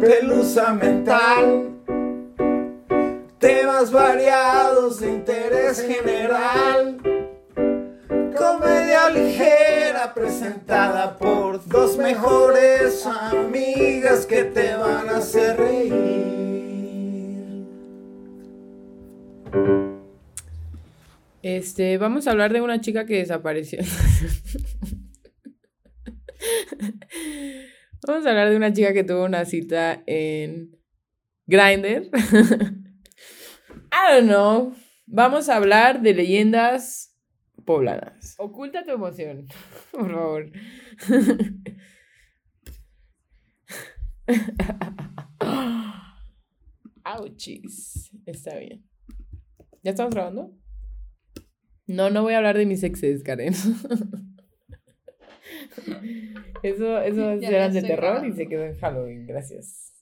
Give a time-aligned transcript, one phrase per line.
[0.00, 1.70] pelusa mental.
[3.38, 6.96] Temas variados de interés general.
[8.36, 16.20] Comedia ligera presentada por dos mejores amigas que te van a hacer reír.
[21.42, 23.80] Este, vamos a hablar de una chica que desapareció.
[28.10, 30.76] vamos a hablar de una chica que tuvo una cita en
[31.46, 32.10] Grindr.
[33.92, 34.74] I don't know.
[35.06, 37.16] Vamos a hablar de leyendas
[37.64, 38.34] poblanas.
[38.38, 39.46] Oculta tu emoción,
[39.92, 40.50] por favor.
[47.04, 48.10] Ouchies.
[48.26, 48.84] Está bien.
[49.82, 50.54] ¿Ya estamos grabando?
[51.86, 53.54] No, no voy a hablar de mis exes, Karen.
[56.62, 59.92] Eso, eso Ya eran de terror y se quedó en Halloween, gracias.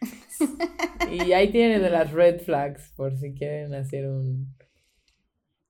[1.10, 4.54] Y ahí tienen de las red flags por si quieren hacer un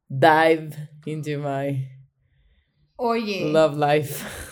[0.09, 0.71] dive
[1.07, 1.89] into my
[2.97, 4.25] Oye, love life.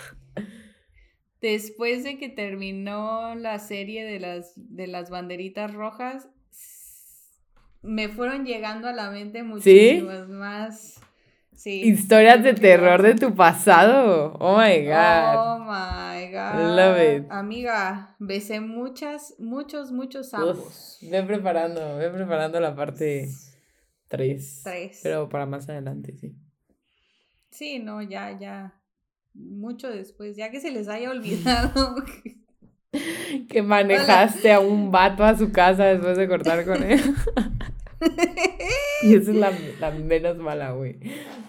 [1.42, 6.28] después de que terminó la serie de las, de las banderitas rojas,
[7.82, 11.00] me fueron llegando a la mente muchísimas más.
[11.54, 11.82] Sí.
[11.84, 14.34] Historias de terror de tu pasado.
[14.40, 15.36] Oh my god.
[15.36, 16.76] Oh my god.
[16.76, 17.26] Love it.
[17.30, 20.98] Amiga, besé muchas, muchos, muchos Uf, ambos.
[21.02, 23.28] ven preparando, ven preparando la parte
[24.08, 24.60] 3.
[24.64, 25.00] Tres.
[25.02, 26.34] Pero para más adelante, sí.
[27.50, 28.74] Sí, no, ya, ya.
[29.34, 31.94] Mucho después, ya que se les haya olvidado.
[33.48, 37.00] Que manejaste a un vato a su casa después de cortar con él.
[39.08, 40.98] Y esa es la, la menos mala, güey.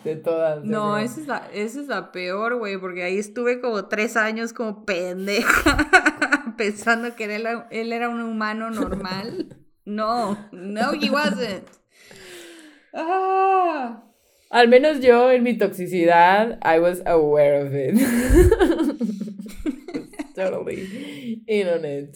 [0.03, 0.63] De todas.
[0.63, 4.53] No, esa es la, esa es la peor, güey, porque ahí estuve como tres años
[4.53, 9.57] como pendeja, pensando que él era, él era un humano normal.
[9.85, 11.67] No, no, he wasn't.
[12.93, 14.01] Ah,
[14.49, 17.99] Al menos yo en mi toxicidad, I was aware of it.
[20.33, 22.15] Totally in on it.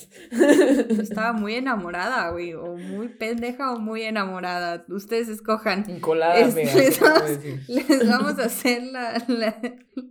[0.99, 4.85] estaba muy enamorada, güey, o muy pendeja o muy enamorada.
[4.89, 5.99] Ustedes escojan.
[5.99, 7.61] Colada, Es- les, ¿qué te puedo vamos, decir?
[7.67, 9.61] les vamos a hacer la, la,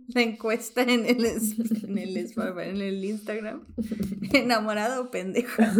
[0.07, 1.25] la encuesta en el, en,
[1.97, 3.65] el, en el Instagram.
[4.33, 5.73] Enamorada o pendeja.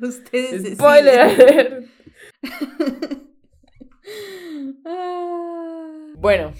[0.00, 0.74] Ustedes.
[0.74, 1.88] Spoiler.
[4.86, 6.12] Ah.
[6.18, 6.52] Bueno,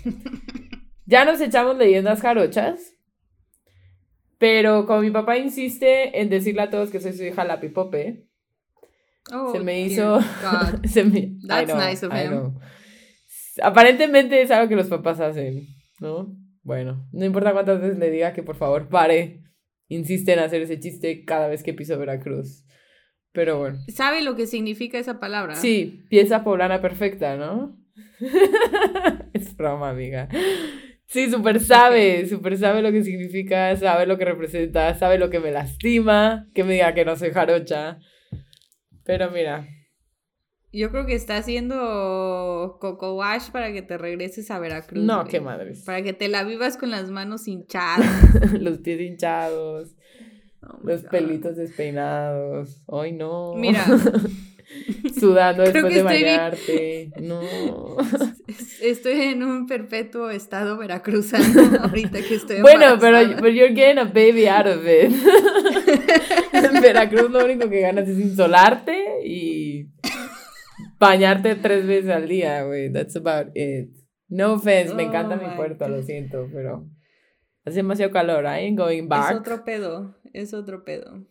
[1.06, 2.94] ya nos echamos leyendas jarochas.
[4.39, 8.27] Pero como mi papá insiste en decirle a todos que soy su hija la pipope,
[9.33, 10.17] Oh, se me hizo.
[10.19, 10.84] God.
[10.89, 12.59] se me- That's know, nice of him.
[13.62, 15.67] Aparentemente es algo que los papás hacen,
[16.00, 16.37] ¿no?
[16.62, 19.41] Bueno, no importa cuántas veces le diga que por favor pare.
[19.89, 22.65] Insiste en hacer ese chiste cada vez que piso Veracruz.
[23.33, 23.78] Pero bueno.
[23.89, 25.55] ¿Sabe lo que significa esa palabra?
[25.56, 27.78] Sí, pieza poblana perfecta, ¿no?
[29.33, 30.28] es broma, amiga.
[31.06, 35.38] Sí, súper sabe, súper sabe lo que significa, sabe lo que representa, sabe lo que
[35.41, 37.98] me lastima, que me diga que no soy jarocha.
[39.04, 39.69] Pero mira,
[40.72, 45.04] Yo creo que está haciendo coco wash para que te regreses a Veracruz.
[45.04, 45.28] no, güey.
[45.31, 45.82] qué madres.
[45.84, 48.06] Para que te la vivas con las manos hinchadas.
[48.60, 49.94] los pies hinchados,
[50.62, 51.10] Oh los God.
[51.10, 52.82] pelitos despeinados.
[52.91, 53.54] Ay, no.
[53.56, 53.84] Mira.
[55.19, 57.10] Sudando después de bañarte.
[57.20, 57.41] No.
[58.82, 64.04] Estoy en un perpetuo estado veracruzano ahorita que estoy Bueno, pero but you're getting a
[64.04, 65.12] baby out of it.
[66.53, 69.88] en Veracruz lo único que ganas es insolarte y
[70.98, 72.92] bañarte tres veces al día, güey.
[72.92, 73.91] That's about it.
[74.28, 76.04] No offense, me Oh encanta mi puerto, lo God.
[76.04, 76.86] siento, pero
[77.64, 78.44] hace demasiado calor.
[78.44, 79.32] I ain't going back.
[79.32, 81.24] Es otro pedo, es otro pedo.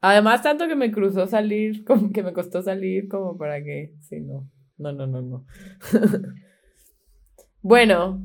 [0.00, 3.94] Además, tanto que me cruzó salir, como que me costó salir, como para que.
[4.00, 4.50] Sí, no.
[4.76, 5.46] No, no, no, no.
[7.62, 8.22] bueno,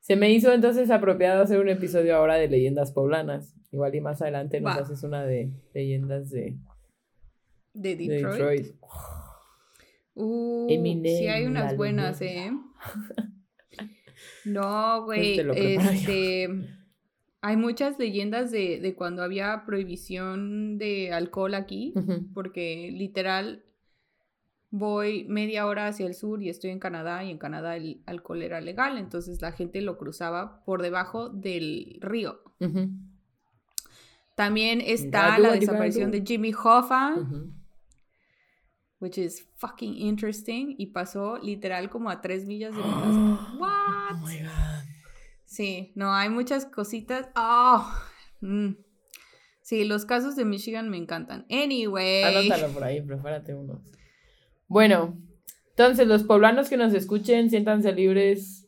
[0.00, 3.54] se me hizo entonces apropiado hacer un episodio ahora de leyendas poblanas.
[3.70, 6.56] Igual y más adelante nos haces una de leyendas de,
[7.74, 8.32] De de Detroit.
[8.32, 8.76] Detroit.
[10.14, 12.50] Uh, Eminem, sí hay unas buenas, ¿eh?
[14.46, 16.48] No, güey, este...
[17.40, 21.94] Hay muchas leyendas de, de cuando había prohibición de alcohol aquí,
[22.34, 23.64] porque literal
[24.70, 28.42] voy media hora hacia el sur y estoy en Canadá y en Canadá el alcohol
[28.42, 32.40] era legal, entonces la gente lo cruzaba por debajo del río.
[34.34, 37.52] También está la desaparición de Jimmy Hoffa, Ujú.
[39.00, 43.48] which is fucking interesting, y pasó literal como a tres millas de mi casa.
[43.52, 44.16] Oh What?
[44.22, 44.77] my God.
[45.48, 47.28] Sí, no, hay muchas cositas.
[47.34, 47.84] Oh.
[49.60, 51.44] Sí, los casos de Michigan me encantan.
[51.50, 52.24] Anyway.
[52.24, 53.82] Anótalo por ahí, prepárate uno.
[54.66, 55.18] Bueno,
[55.68, 58.66] entonces los poblanos que nos escuchen, siéntanse libres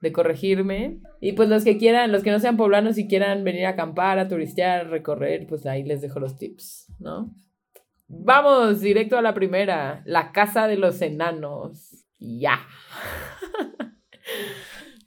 [0.00, 1.00] de corregirme.
[1.18, 4.18] Y pues los que quieran, los que no sean poblanos y quieran venir a acampar,
[4.18, 7.34] a turistear, a recorrer, pues ahí les dejo los tips, ¿no?
[8.06, 12.04] Vamos, directo a la primera, la casa de los enanos.
[12.18, 12.60] Ya.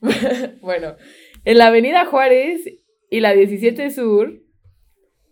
[0.62, 0.96] bueno,
[1.46, 2.62] en la avenida Juárez
[3.10, 4.42] y la 17 Sur,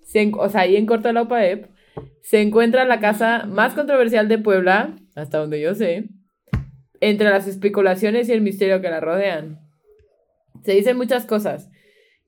[0.04, 1.68] se, o sea, ahí en Corto de la OPAEP,
[2.22, 6.10] se encuentra la casa más controversial de Puebla, hasta donde yo sé,
[7.00, 9.60] entre las especulaciones y el misterio que la rodean.
[10.64, 11.70] Se dicen muchas cosas.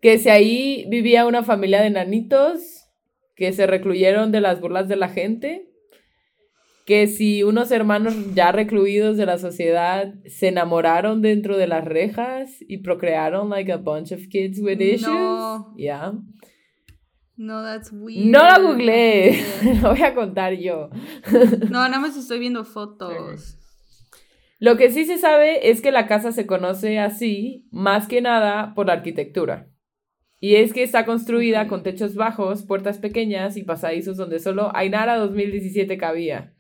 [0.01, 2.85] Que si ahí vivía una familia de nanitos
[3.35, 5.69] que se recluyeron de las burlas de la gente,
[6.87, 12.63] que si unos hermanos ya recluidos de la sociedad se enamoraron dentro de las rejas
[12.65, 15.01] y procrearon like a bunch of kids with issues.
[15.01, 15.75] No.
[15.75, 16.13] Yeah.
[17.35, 18.27] No, that's weird.
[18.27, 19.37] No la googleé,
[19.81, 20.89] lo voy a contar yo.
[21.69, 23.57] No, nada más estoy viendo fotos.
[24.57, 28.73] Lo que sí se sabe es que la casa se conoce así más que nada
[28.75, 29.67] por la arquitectura.
[30.39, 35.17] Y es que está construida con techos bajos, puertas pequeñas y pasadizos donde solo Ainara
[35.17, 36.53] 2017 cabía.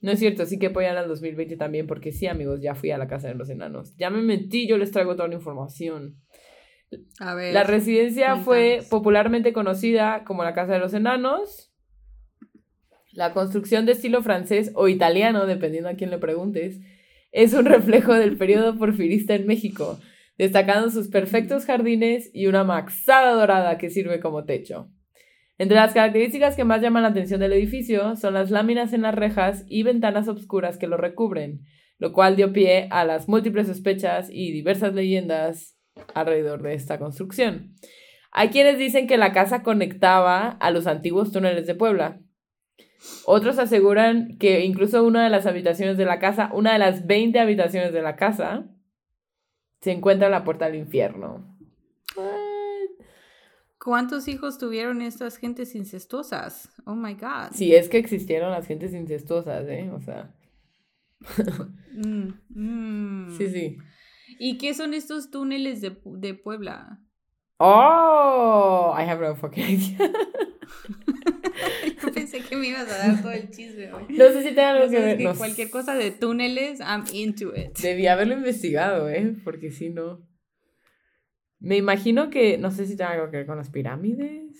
[0.00, 2.98] No es cierto, sí que apoyan al 2020 también, porque sí, amigos, ya fui a
[2.98, 3.96] la casa de los enanos.
[3.96, 6.16] Ya me mentí, yo les traigo toda la información.
[7.18, 7.52] A ver.
[7.52, 11.72] La residencia fue popularmente conocida como la Casa de los Enanos.
[13.12, 16.80] La construcción de estilo francés o italiano, dependiendo a quién le preguntes,
[17.32, 19.98] es un reflejo del periodo porfirista en México,
[20.38, 24.90] destacando sus perfectos jardines y una maxada dorada que sirve como techo.
[25.58, 29.14] Entre las características que más llaman la atención del edificio son las láminas en las
[29.14, 31.62] rejas y ventanas obscuras que lo recubren,
[31.98, 35.78] lo cual dio pie a las múltiples sospechas y diversas leyendas
[36.14, 37.74] alrededor de esta construcción.
[38.32, 42.20] Hay quienes dicen que la casa conectaba a los antiguos túneles de Puebla.
[43.24, 47.38] Otros aseguran que incluso una de las habitaciones de la casa, una de las 20
[47.38, 48.66] habitaciones de la casa,
[49.80, 51.55] se encuentra en la puerta del infierno.
[53.86, 56.68] ¿Cuántos hijos tuvieron estas gentes incestuosas?
[56.86, 57.52] Oh my god.
[57.52, 59.88] Si es que existieron las gentes incestuosas, ¿eh?
[59.94, 60.34] O sea,
[61.94, 63.36] Mm, mm.
[63.38, 63.78] sí, sí.
[64.40, 66.98] ¿Y qué son estos túneles de, de Puebla?
[67.58, 69.98] Oh, I have no fucking idea.
[72.02, 74.02] Yo pensé que me ibas a dar todo el chisme hoy.
[74.08, 75.16] No sé si tenga algo No que ver.
[75.18, 77.78] que no cualquier cosa de túneles, I'm into it.
[77.78, 79.36] Debí haberlo investigado, ¿eh?
[79.44, 80.26] Porque si no.
[81.58, 82.58] Me imagino que.
[82.58, 84.56] No sé si tenga algo que ver con las pirámides.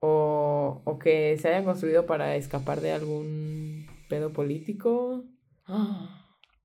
[0.00, 5.24] O, o que se hayan construido para escapar de algún pedo político.
[5.66, 6.20] Ah,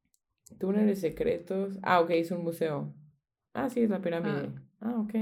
[0.60, 1.78] Túneles secretos.
[1.84, 2.94] Ah, ok, es un museo.
[3.54, 4.50] Ah, sí, es la pirámide.
[4.82, 5.16] Ah, ok.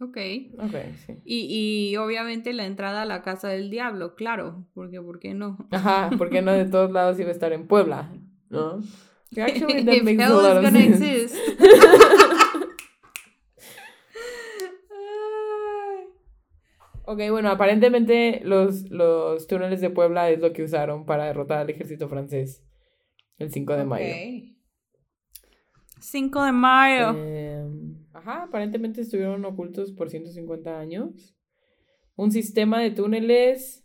[0.00, 0.16] Ok.
[0.58, 0.74] Ok,
[1.06, 1.20] sí.
[1.24, 5.58] Y, y obviamente la entrada a la casa del diablo, claro, porque ¿por qué no?
[5.70, 8.12] Ajá, porque no de todos lados iba a estar en Puebla,
[8.48, 8.80] ¿no?
[9.36, 11.34] Actually, that If makes a lot of sense.
[17.10, 21.70] Ok, bueno, aparentemente los, los túneles de Puebla es lo que usaron para derrotar al
[21.70, 22.62] ejército francés
[23.38, 24.04] el 5 de mayo.
[24.04, 24.58] Ok.
[26.00, 27.10] 5 de mayo.
[27.16, 31.34] Em, ajá, aparentemente estuvieron ocultos por 150 años.
[32.14, 33.84] Un sistema de túneles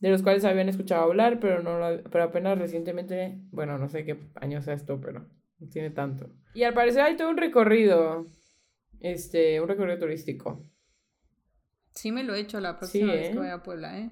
[0.00, 4.04] de los cuales habían escuchado hablar, pero, no lo- pero apenas recientemente, bueno, no sé
[4.04, 5.26] qué año sea esto, pero
[5.60, 6.28] no tiene tanto.
[6.52, 8.26] Y al parecer hay todo un recorrido,
[9.00, 10.62] este, un recorrido turístico.
[11.94, 13.32] Sí me lo he hecho la próxima Sí, vez ¿eh?
[13.32, 14.10] que vaya a Puebla, ¿eh?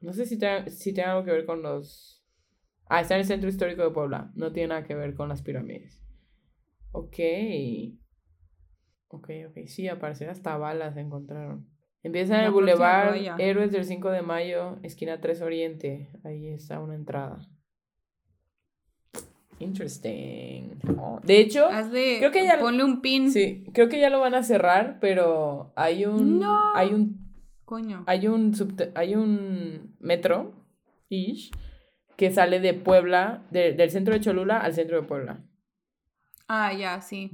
[0.00, 2.24] No sé si, te- si tiene algo que ver con los...
[2.86, 4.30] Ah, está en el centro histórico de Puebla.
[4.34, 6.02] No tiene nada que ver con las pirámides.
[6.90, 7.16] Ok.
[9.08, 9.66] Ok, ok.
[9.66, 11.68] Sí, al parecer hasta balas se encontraron.
[12.02, 13.16] Empieza en La el Boulevard.
[13.40, 16.10] Héroes del 5 de Mayo, esquina 3 Oriente.
[16.24, 17.48] Ahí está una entrada.
[19.62, 20.78] Interesting.
[20.98, 23.30] Oh, De hecho, Hazle, Creo que ya- ponle un pin.
[23.30, 26.38] sí, creo que ya lo van a cerrar, pero hay un...
[26.40, 26.74] No.
[26.74, 27.20] Hay un
[27.64, 28.04] Coño.
[28.06, 30.52] hay un subte- hay un metro
[31.08, 31.50] ish
[32.16, 35.40] que sale de Puebla, de- del centro de Cholula al centro de Puebla.
[36.48, 37.30] Ah, ya, sí.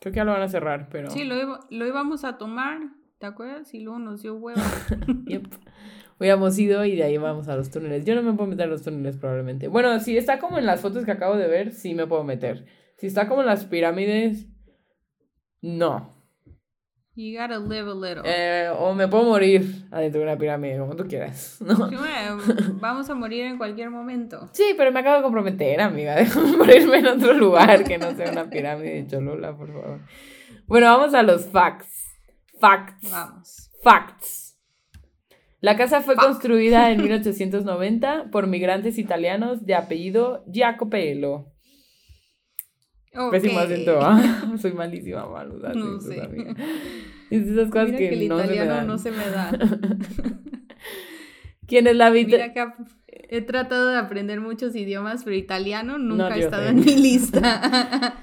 [0.00, 1.10] Creo que ya lo van a cerrar, pero.
[1.10, 2.78] Sí, lo, iba- lo íbamos a tomar,
[3.18, 3.72] ¿te acuerdas?
[3.74, 4.60] Y luego nos dio huevo.
[5.26, 5.46] Yep.
[6.22, 8.04] Hubiéramos ido y de ahí vamos a los túneles.
[8.04, 9.66] Yo no me puedo meter a los túneles probablemente.
[9.66, 12.64] Bueno, si está como en las fotos que acabo de ver, sí me puedo meter.
[12.96, 14.46] Si está como en las pirámides,
[15.62, 16.14] no.
[17.16, 18.22] You gotta live a little.
[18.24, 21.56] Eh, o me puedo morir adentro de una pirámide, como tú quieras.
[21.60, 21.88] ¿no?
[21.88, 22.38] Sí, bueno,
[22.74, 24.48] vamos a morir en cualquier momento.
[24.52, 26.14] Sí, pero me acabo de comprometer, amiga.
[26.14, 29.98] Déjame morirme en otro lugar que no sea una pirámide de Cholula, por favor.
[30.68, 32.14] Bueno, vamos a los facts.
[32.60, 33.10] Facts.
[33.10, 33.70] Vamos.
[33.82, 34.51] Facts.
[35.62, 41.46] La casa fue construida en 1890 por migrantes italianos de apellido Giacopello.
[43.30, 43.64] Pésimo Ok.
[43.64, 44.52] acento, ¿ah?
[44.60, 46.20] Soy malísima para los No sé.
[46.20, 46.54] amiga.
[47.30, 48.86] Es de esas cosas Mira que, que el no se me italiano dan.
[48.86, 49.52] no se me da.
[51.66, 52.66] Quienes la habita- Mira que
[53.30, 56.68] he tratado de aprender muchos idiomas, pero italiano nunca ha estado sé.
[56.70, 58.16] en mi lista.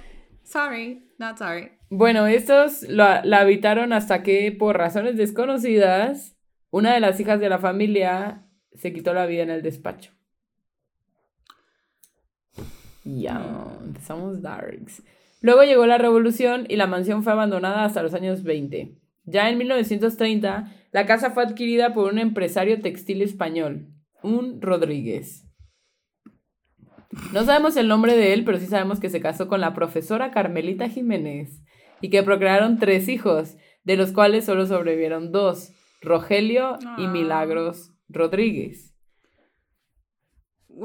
[0.43, 1.71] sorry, not sorry.
[1.89, 6.37] Bueno, estos la, la habitaron hasta que, por razones desconocidas,
[6.71, 10.11] una de las hijas de la familia se quitó la vida en el despacho.
[13.03, 13.41] Ya,
[13.83, 15.03] empezamos darks.
[15.41, 18.95] Luego llegó la revolución y la mansión fue abandonada hasta los años 20.
[19.25, 23.87] Ya en 1930, la casa fue adquirida por un empresario textil español,
[24.21, 25.45] un Rodríguez.
[27.33, 30.31] No sabemos el nombre de él, pero sí sabemos que se casó con la profesora
[30.31, 31.63] Carmelita Jiménez
[32.01, 37.09] y que procrearon tres hijos, de los cuales solo sobrevivieron dos, Rogelio y Ah.
[37.11, 38.93] Milagros Rodríguez.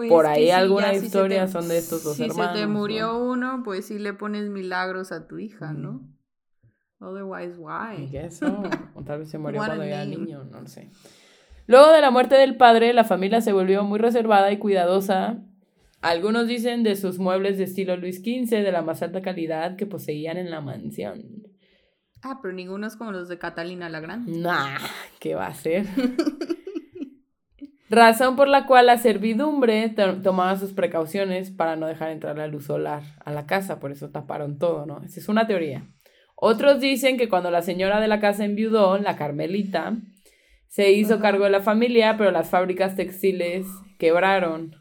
[0.09, 2.53] Por ahí sí, alguna ya si se historia te- son de estos dos si hermanos,
[2.55, 3.25] Si se te murió ¿no?
[3.31, 6.03] uno, pues sí le pones milagros a tu hija, ¿no?
[7.01, 8.09] Otherwise, why?
[8.11, 8.63] guess so.
[8.95, 10.91] O tal vez se murió What cuando era niño, no lo sé.
[11.67, 15.39] Luego de la muerte del padre, la familia se volvió muy reservada y cuidadosa.
[16.01, 19.87] Algunos dicen de sus muebles de estilo Luis XV, de la más alta calidad que
[19.87, 21.23] poseían en la mansión.
[22.27, 24.33] Ah, pero ninguno es como los de Catalina la Grande.
[24.39, 24.79] Nah,
[25.21, 25.87] ¿qué va a ser?
[27.91, 32.47] Razón por la cual la servidumbre to- tomaba sus precauciones para no dejar entrar la
[32.47, 35.03] luz solar a la casa, por eso taparon todo, ¿no?
[35.05, 35.87] Esa es una teoría.
[36.35, 39.97] Otros dicen que cuando la señora de la casa enviudó, la Carmelita,
[40.67, 43.67] se hizo cargo de la familia, pero las fábricas textiles
[43.99, 44.75] quebraron.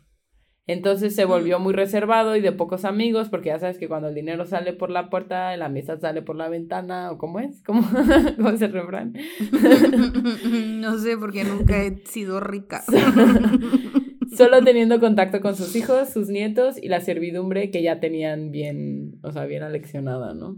[0.66, 4.16] Entonces se volvió muy reservado y de pocos amigos, porque ya sabes que cuando el
[4.16, 7.82] dinero sale por la puerta, la mesa sale por la ventana, o cómo es, ¿cómo,
[8.38, 9.14] ¿Cómo es el refrán?
[10.80, 12.82] no sé, porque nunca he sido rica.
[14.38, 19.20] Solo teniendo contacto con sus hijos, sus nietos y la servidumbre que ya tenían bien,
[19.22, 20.56] o sea, bien aleccionada, ¿no?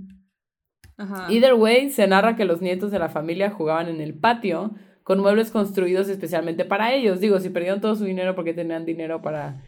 [0.97, 1.27] Ajá.
[1.31, 5.19] Either way, se narra que los nietos de la familia jugaban en el patio con
[5.19, 7.19] muebles construidos especialmente para ellos.
[7.19, 9.62] Digo, si perdieron todo su dinero porque tenían dinero para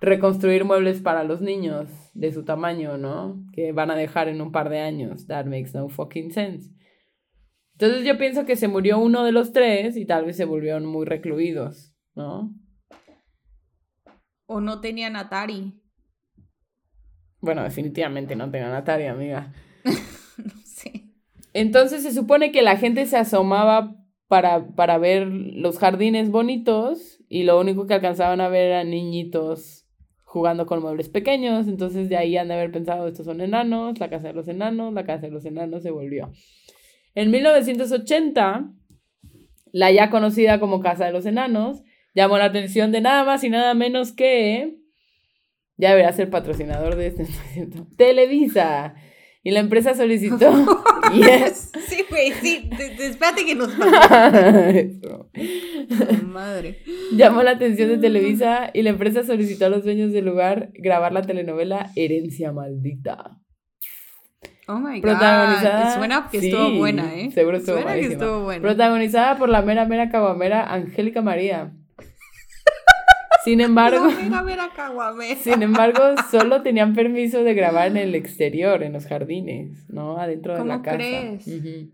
[0.00, 3.42] reconstruir muebles para los niños de su tamaño, ¿no?
[3.52, 5.26] Que van a dejar en un par de años.
[5.26, 6.70] That makes no fucking sense.
[7.72, 10.86] Entonces yo pienso que se murió uno de los tres y tal vez se volvieron
[10.86, 12.54] muy recluidos, ¿no?
[14.46, 15.74] O no tenían Atari.
[17.40, 19.52] Bueno, definitivamente no tengan Atari, amiga.
[20.38, 21.06] No sé.
[21.54, 23.96] Entonces se supone que la gente se asomaba
[24.28, 29.85] para, para ver los jardines bonitos y lo único que alcanzaban a ver eran niñitos
[30.36, 31.66] jugando con muebles pequeños.
[31.66, 34.92] Entonces de ahí han de haber pensado, estos son enanos, la casa de los enanos,
[34.92, 36.30] la casa de los enanos se volvió.
[37.14, 38.70] En 1980,
[39.72, 41.82] la ya conocida como Casa de los Enanos
[42.14, 44.76] llamó la atención de nada más y nada menos que...
[45.78, 47.22] Ya debería ser patrocinador de este,
[47.56, 47.96] ¿no es?
[47.96, 48.94] Televisa.
[49.42, 50.50] Y la empresa solicitó...
[51.14, 51.72] yes.
[51.88, 52.70] Sí, güey, sí.
[52.76, 55.30] te- te- espérate que nos Eso.
[56.26, 56.78] Madre.
[57.12, 61.12] Llamó la atención de Televisa y la empresa solicitó a los dueños del lugar grabar
[61.12, 63.38] la telenovela Herencia Maldita.
[64.68, 65.02] Oh my god.
[65.02, 67.30] Protagonizada- Suena que Sí, estuvo buena, ¿eh?
[67.30, 68.62] seguro estuvo Suena que estuvo buena.
[68.62, 71.72] Protagonizada por la mera mera caguamera Angélica María.
[73.44, 74.08] Sin embargo,
[74.44, 75.36] mira, caguamera.
[75.40, 80.18] sin embargo, solo tenían permiso de grabar en el exterior, en los jardines, ¿no?
[80.18, 80.96] Adentro de la ¿Cómo casa.
[80.96, 81.46] crees?
[81.46, 81.92] Ujú.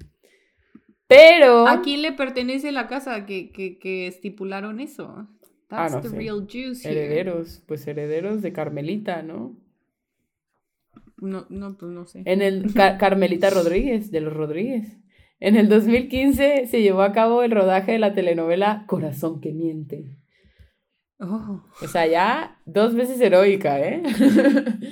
[1.14, 1.66] Pero.
[1.68, 5.28] ¿A quién le pertenece la casa que, que, que estipularon eso?
[5.68, 6.16] That's Ah, no the sé.
[6.16, 6.98] real juice here.
[7.04, 9.56] Herederos, pues herederos de Carmelita, ¿no?
[11.18, 12.22] No, no, pues no sé.
[12.26, 14.98] En el Ca- Carmelita Rodríguez, de los Rodríguez.
[15.40, 20.18] En el 2015 se llevó a cabo el rodaje de la telenovela Corazón que miente.
[21.18, 21.64] Oh.
[21.80, 24.02] O sea, ya dos veces heroica, ¿eh?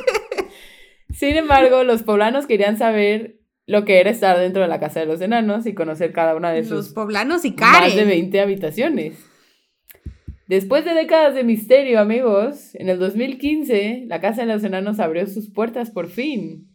[1.10, 3.39] Sin embargo, los poblanos querían saber
[3.70, 6.50] lo que era estar dentro de la casa de los enanos y conocer cada una
[6.50, 8.08] de Los sus poblanos y más de Karen.
[8.08, 9.24] 20 habitaciones.
[10.48, 15.24] Después de décadas de misterio, amigos, en el 2015 la Casa de los Enanos abrió
[15.28, 16.68] sus puertas por fin.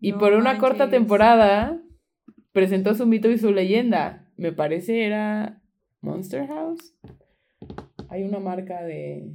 [0.00, 1.80] Y No por una corta temporada
[2.50, 4.28] presentó su mito y su leyenda.
[4.36, 5.62] Me parece era
[6.00, 6.92] Monster House.
[8.08, 9.30] Hay una marca de,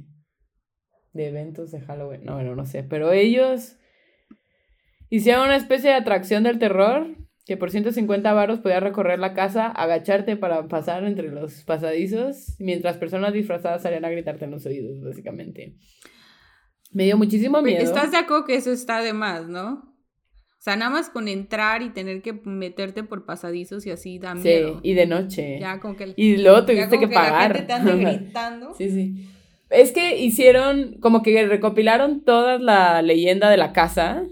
[1.14, 2.26] de eventos de Halloween.
[2.26, 2.82] No, bueno, no sé.
[2.82, 3.78] Pero ellos
[5.10, 7.08] hicieron una especie de atracción del terror
[7.46, 12.96] que por 150 varos podías recorrer la casa, agacharte para pasar entre los pasadizos, mientras
[12.96, 15.74] personas disfrazadas salían a gritarte en los oídos, básicamente.
[16.92, 17.82] Me dio muchísimo miedo.
[17.82, 19.72] ¿Estás de acuerdo que eso está de más, no?
[19.72, 24.34] O sea, nada más con entrar y tener que meterte por pasadizos y así da
[24.36, 24.80] Sí, miedo.
[24.82, 25.58] y de noche.
[25.58, 27.52] Ya como que, el- Y luego tuviste que La pagar.
[27.52, 28.74] gente te anda gritando.
[28.74, 29.26] Sí, sí.
[29.70, 34.24] Es que hicieron, como que recopilaron toda la leyenda de la casa,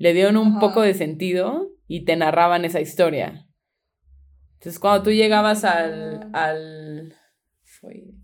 [0.00, 0.60] le dieron un Ajá.
[0.60, 3.46] poco de sentido y te narraban esa historia.
[4.54, 6.46] Entonces, cuando tú llegabas al, Ah.
[6.48, 7.14] al,
[7.62, 8.14] fue-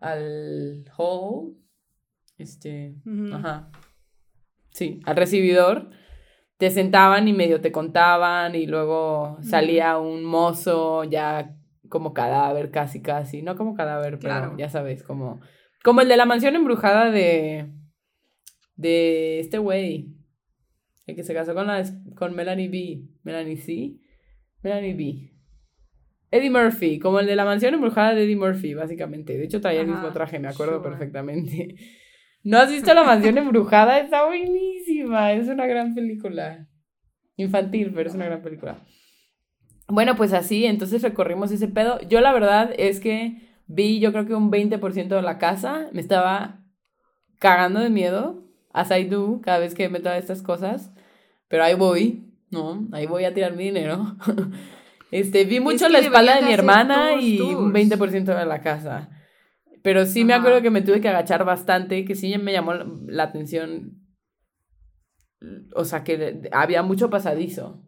[0.00, 1.56] al hall,
[2.38, 2.94] este,
[3.32, 3.70] ajá,
[4.70, 5.90] sí, al recibidor,
[6.58, 11.54] te sentaban y medio te contaban y luego salía un mozo ya
[11.90, 14.46] como cadáver casi casi, no como cadáver, Claro.
[14.52, 15.40] pero ya sabes, como
[15.84, 17.70] como el de la mansión embrujada de
[18.76, 20.15] de este güey,
[21.06, 21.84] el que se casó con la
[22.14, 23.96] con Melanie B, Melanie C,
[24.62, 25.32] Melanie B.
[26.30, 29.38] Eddie Murphy, como el de la mansión embrujada de Eddie Murphy, básicamente.
[29.38, 30.90] De hecho, traía el mismo traje, me acuerdo sure.
[30.90, 31.76] perfectamente.
[32.42, 33.98] ¿No has visto la mansión embrujada?
[33.98, 35.32] Está buenísima.
[35.32, 36.68] Es una gran película.
[37.36, 38.84] Infantil, pero es una gran película.
[39.88, 42.00] Bueno, pues así, entonces recorrimos ese pedo.
[42.08, 45.88] Yo la verdad es que vi, yo creo que un 20% de la casa.
[45.92, 46.64] Me estaba
[47.38, 50.92] cagando de miedo, as I do, cada vez que meto estas cosas.
[51.48, 52.86] Pero ahí voy, ¿no?
[52.92, 54.16] Ahí voy a tirar mi dinero.
[55.12, 57.72] Este, vi mucho que la espalda de mi hermana tours, y un tours.
[57.72, 59.08] 20% de la casa.
[59.80, 63.22] Pero sí me acuerdo que me tuve que agachar bastante, que sí me llamó la-
[63.22, 64.00] atención.
[65.76, 67.84] O sea, que había mucho pasadizo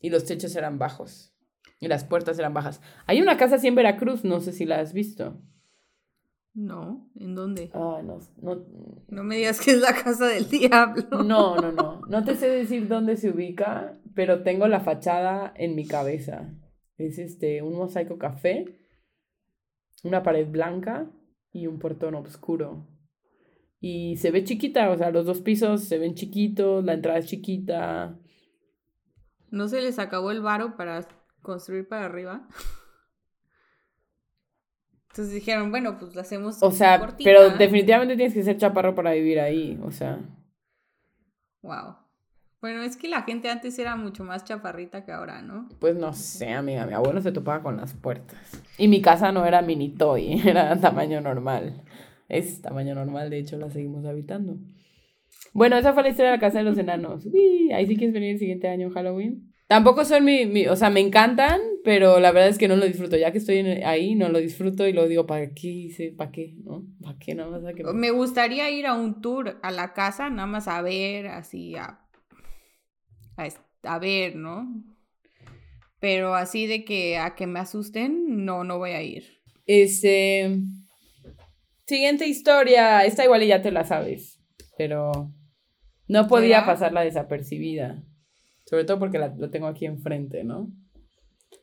[0.00, 1.34] y los techos eran bajos
[1.80, 2.80] y las puertas eran bajas.
[3.06, 5.38] Hay una casa así en Veracruz, no sé si la has visto.
[6.58, 7.70] No, ¿en dónde?
[7.72, 8.66] Ay, no, no,
[9.06, 11.22] No me digas que es la casa del diablo.
[11.22, 12.00] no, no, no.
[12.08, 16.52] No te sé decir dónde se ubica, pero tengo la fachada en mi cabeza.
[16.96, 18.76] Es este, un mosaico café,
[20.02, 21.08] una pared blanca
[21.52, 22.88] y un portón oscuro.
[23.78, 27.26] Y se ve chiquita, o sea, los dos pisos se ven chiquitos, la entrada es
[27.26, 28.18] chiquita.
[29.52, 31.06] ¿No se les acabó el varo para
[31.40, 32.48] construir para arriba?
[35.10, 39.12] Entonces dijeron, bueno, pues la hacemos O sea, pero definitivamente tienes que ser chaparro para
[39.12, 40.20] vivir ahí, o sea.
[41.62, 41.96] Wow.
[42.60, 45.68] Bueno, es que la gente antes era mucho más chaparrita que ahora, ¿no?
[45.78, 48.38] Pues no sé, amiga, mi abuelo se topaba con las puertas.
[48.76, 51.84] Y mi casa no era mini toy, era tamaño normal.
[52.28, 54.56] Es tamaño normal, de hecho la seguimos habitando.
[55.52, 57.26] Bueno, esa fue la historia de la casa de los enanos.
[57.26, 59.52] Uy, ahí sí quieres venir el siguiente año Halloween.
[59.68, 62.84] Tampoco son mi, mi, o sea, me encantan, pero la verdad es que no lo
[62.84, 63.16] disfruto.
[63.16, 66.12] Ya que estoy en- ahí, no lo disfruto y luego digo, ¿para qué hice?
[66.14, 66.54] ¿Para qué?
[66.62, 66.84] ¿No?
[67.00, 67.34] ¿Para qué?
[67.34, 70.68] Nada más a que me- gustaría ir a un tour a la casa, nada más
[70.68, 71.98] a ver, así, a,
[73.38, 73.48] a,
[73.84, 74.84] a ver, ¿no?
[75.98, 79.24] Pero así de que a que me asusten, no, no voy a ir.
[79.64, 80.58] Este.
[81.86, 83.06] Siguiente historia.
[83.06, 84.42] Esta igual ya te la sabes.
[84.76, 85.32] Pero
[86.06, 86.66] no podía ¿Será?
[86.66, 88.04] pasarla desapercibida.
[88.66, 90.70] Sobre todo porque la, lo tengo aquí enfrente, ¿no?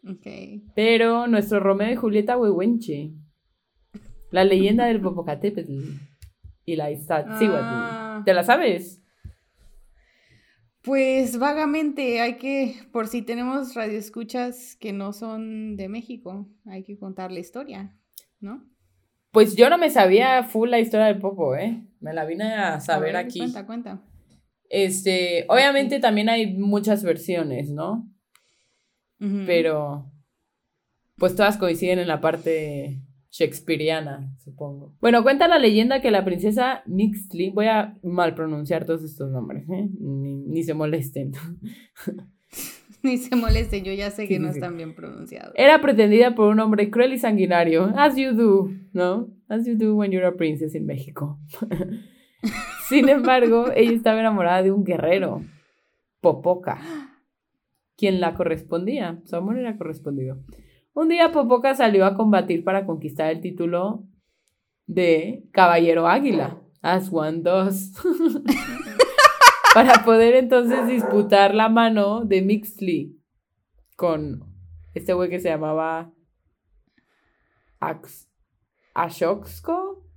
[0.07, 0.63] Ok.
[0.75, 3.11] Pero nuestro Romeo y Julieta Huehuenche.
[4.31, 5.73] La leyenda del Popocatépetl.
[6.65, 7.63] Y la Iztaccíhuatl.
[7.63, 8.21] Ah.
[8.25, 9.01] ¿Te la sabes?
[10.85, 16.99] Pues vagamente hay que, por si tenemos radioescuchas que no son de México, hay que
[16.99, 17.95] contar la historia,
[18.39, 18.63] ¿no?
[19.31, 21.83] Pues yo no me sabía full la historia del Popo, ¿eh?
[21.99, 23.39] Me la vine a saber A ver, aquí.
[23.39, 24.01] Cuenta, cuenta.
[24.69, 28.07] Este, obviamente también hay muchas versiones, ¿no?
[29.17, 30.11] Pero
[31.17, 33.01] pues todas coinciden en la parte
[33.31, 34.95] shakespeariana, supongo.
[35.01, 39.63] Bueno, cuenta la leyenda que la princesa Mixtli, voy a mal pronunciar todos estos nombres,
[39.69, 39.89] ¿eh?
[39.99, 41.31] ni, ni se molesten,
[43.03, 44.55] Ni se moleste, yo ya sé Sí, que no sí.
[44.57, 45.53] están bien pronunciados.
[45.55, 49.27] era pretendida por un hombre cruel y sanguinario, as you do, ¿no?
[49.47, 51.39] As you do when you're a princess in México.
[52.89, 55.43] Sin embargo, ella estaba enamorada de un guerrero,
[56.21, 56.79] Popoca,
[57.97, 59.21] quien la correspondía.
[59.25, 60.37] Su amor era correspondido.
[60.93, 64.03] Un día Popoca salió a combatir para conquistar el título
[64.87, 67.93] de Caballero Águila, as one does.
[69.73, 73.19] para poder entonces disputar la mano de Mixley
[73.97, 74.45] con
[74.93, 76.13] este güey que se llamaba
[77.81, 78.29] Ax
[78.93, 80.07] Ashoxco.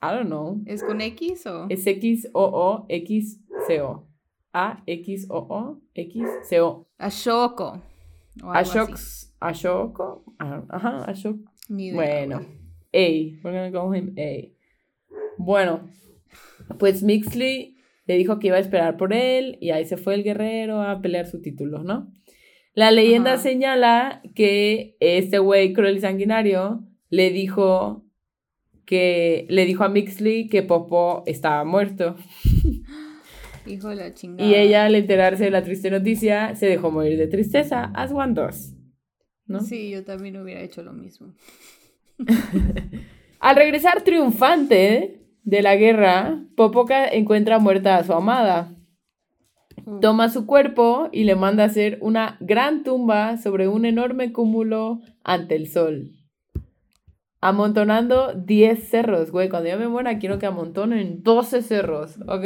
[0.00, 0.62] I don't know.
[0.66, 1.66] ¿Es con X o?
[1.68, 2.40] Es X-O-O-X-C-O.
[2.86, 4.06] A-X-O-O-X-C-O.
[4.06, 4.06] Ashoko.
[4.06, 4.09] o
[8.54, 8.78] algo así.
[8.78, 9.36] Ashox.
[9.40, 10.24] Ashoko.
[10.38, 11.38] Ajá, Ashok.
[11.94, 12.36] Bueno.
[12.92, 12.98] A.
[12.98, 14.52] We're gonna call him A.
[15.38, 15.88] Bueno.
[16.78, 20.24] Pues Mixley le dijo que iba a esperar por él y ahí se fue el
[20.24, 22.12] guerrero a pelear su título, ¿no?
[22.74, 23.42] La leyenda Ajá.
[23.42, 28.04] señala que este güey cruel y sanguinario le dijo
[28.84, 32.16] que le dijo a Mixley que Popo estaba muerto.
[33.70, 34.48] Hijo de la chingada.
[34.48, 38.34] Y ella, al enterarse de la triste noticia, se dejó morir de tristeza, as one.
[39.46, 39.60] ¿no?
[39.60, 41.34] Sí, yo también hubiera hecho lo mismo.
[43.40, 48.76] Al regresar triunfante de la guerra, Popoca encuentra muerta a su amada.
[50.00, 55.56] Toma su cuerpo y le manda hacer una gran tumba sobre un enorme cúmulo ante
[55.56, 56.19] el sol.
[57.40, 59.48] Amontonando 10 cerros, güey.
[59.48, 62.44] Cuando yo me muera, quiero que amontonen 12 cerros, ¿ok?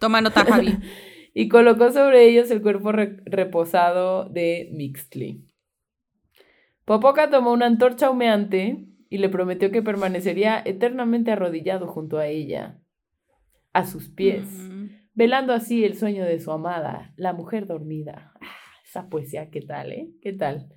[0.00, 0.76] Toma nota, Javi.
[1.34, 5.44] y colocó sobre ellos el cuerpo re- reposado de Mixtli.
[6.84, 12.78] Popoca tomó una antorcha humeante y le prometió que permanecería eternamente arrodillado junto a ella,
[13.72, 14.86] a sus pies, Mm.
[15.14, 18.32] velando así el sueño de su amada, la mujer dormida.
[18.40, 18.46] Ah,
[18.84, 20.10] esa poesía, ¿qué tal, eh?
[20.22, 20.68] ¿Qué tal?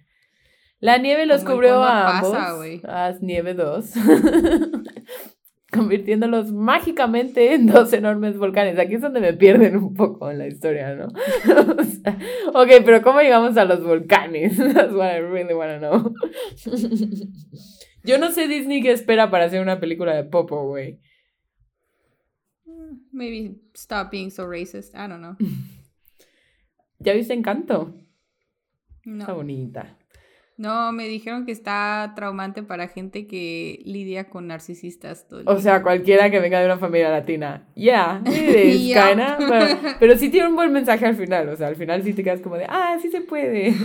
[0.81, 3.93] La nieve los Como cubrió a ambos, pasa, a Nieve 2,
[5.71, 8.79] convirtiéndolos mágicamente en dos enormes volcanes.
[8.79, 11.07] Aquí es donde me pierden un poco en la historia, ¿no?
[11.77, 12.17] O sea,
[12.53, 14.57] ok, pero ¿cómo llegamos a los volcanes?
[14.73, 16.13] That's what I really want to know.
[18.03, 20.99] Yo no sé Disney qué espera para hacer una película de Popo, güey.
[23.11, 24.95] Maybe stop being so racist.
[24.95, 25.35] I don't know.
[26.97, 27.93] ¿Ya viste Encanto?
[29.05, 29.35] Está No.
[29.35, 29.97] bonita.
[30.61, 35.53] No, me dijeron que está traumante para gente que lidia con narcisistas todo el O
[35.55, 35.61] día.
[35.63, 37.67] sea, cualquiera que venga de una familia latina.
[37.73, 39.09] Yeah, it is, Yeah.
[39.09, 39.65] kinda, Pero,
[39.99, 41.49] pero sí tiene un buen mensaje al final.
[41.49, 43.73] O sea, al final sí te quedas como de, ah, sí se puede.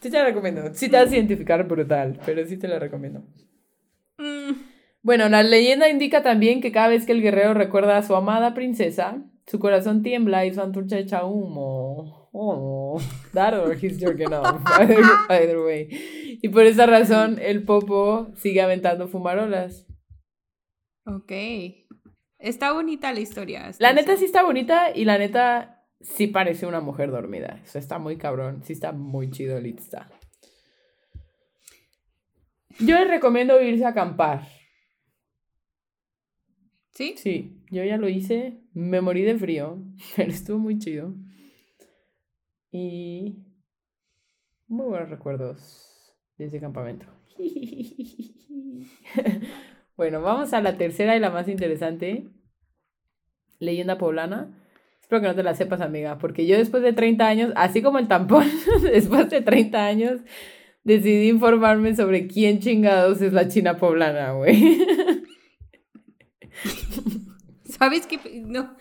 [0.00, 0.62] Sí te la recomiendo.
[0.74, 3.24] Sí te vas a identificar brutal, pero sí te la recomiendo.
[4.18, 4.52] Mm,
[5.02, 8.54] Bueno, la leyenda indica también que cada vez que el guerrero recuerda a su amada
[8.54, 12.27] princesa, su corazón tiembla y su antorcha echa humo.
[12.40, 13.00] Oh,
[13.32, 14.62] that or he's jerking off.
[14.78, 16.38] Either, either way.
[16.40, 19.88] Y por esa razón, el popo sigue aventando fumarolas.
[21.04, 21.32] ok.
[22.38, 23.72] Está bonita la historia.
[23.80, 24.20] La neta eso.
[24.20, 27.60] sí está bonita y la neta sí parece una mujer dormida.
[27.64, 28.62] O sea, está muy cabrón.
[28.62, 30.08] Sí está muy chido el está.
[32.78, 34.46] Yo les recomiendo irse a acampar.
[36.92, 37.14] ¿Sí?
[37.16, 38.60] Sí, yo ya lo hice.
[38.74, 39.82] Me morí de frío,
[40.16, 41.16] pero estuvo muy chido.
[42.70, 43.44] Y
[44.66, 47.06] muy buenos recuerdos de ese campamento.
[49.98, 52.28] Bueno, vamos a la tercera y la más interesante.
[53.58, 54.48] Leyenda poblana.
[55.00, 57.98] Espero que no te la sepas, amiga, porque yo después de 30 años, así como
[57.98, 58.46] el tampón,
[58.82, 60.20] después de 30 años,
[60.84, 64.86] decidí informarme sobre quién chingados es la China poblana, güey.
[67.64, 68.20] ¿Sabes qué?
[68.44, 68.76] No.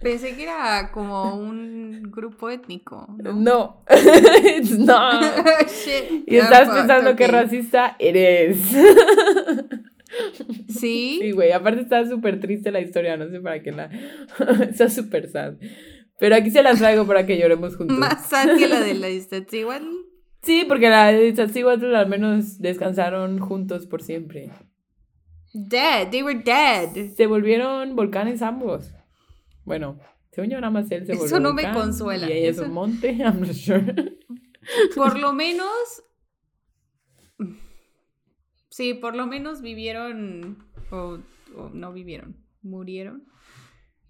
[0.00, 3.06] Pensé que era como un grupo étnico.
[3.18, 3.32] ¿no?
[3.32, 3.82] No,
[4.56, 5.22] it's not.
[5.66, 6.24] Shit.
[6.26, 7.30] Y estás pensando que ok.
[7.30, 8.58] racista eres.
[10.68, 11.18] Sí.
[11.20, 13.90] Sí, güey, aparte está súper triste la historia, no sé para qué la...
[14.62, 15.54] está súper sad.
[16.18, 17.98] Pero aquí se las traigo para que lloremos juntos.
[17.98, 19.86] Más sad que la de la igual.
[20.42, 24.50] Sí, porque la de Tzatzíhuatl al menos descansaron juntos por siempre.
[25.52, 26.08] Dead.
[26.10, 27.14] They were dead.
[27.14, 28.92] Se volvieron volcanes ambos.
[29.68, 29.98] Bueno,
[30.32, 32.28] según yo nada más él se Eso volvió no me consuela.
[32.28, 34.18] Y ella es Eso- un monte, I'm not sure.
[34.96, 36.02] Por lo menos.
[38.70, 40.58] Sí, por lo menos vivieron.
[40.90, 41.18] O,
[41.56, 42.36] o no vivieron.
[42.62, 43.24] Murieron.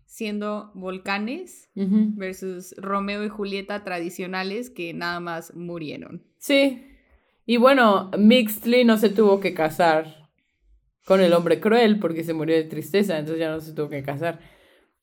[0.06, 6.24] Siendo volcanes versus Romeo y Julieta tradicionales que nada más murieron.
[6.38, 6.84] Sí.
[7.46, 10.30] Y bueno, Mixley no se tuvo que casar
[11.04, 14.02] con el hombre cruel porque se murió de tristeza, entonces ya no se tuvo que
[14.02, 14.40] casar.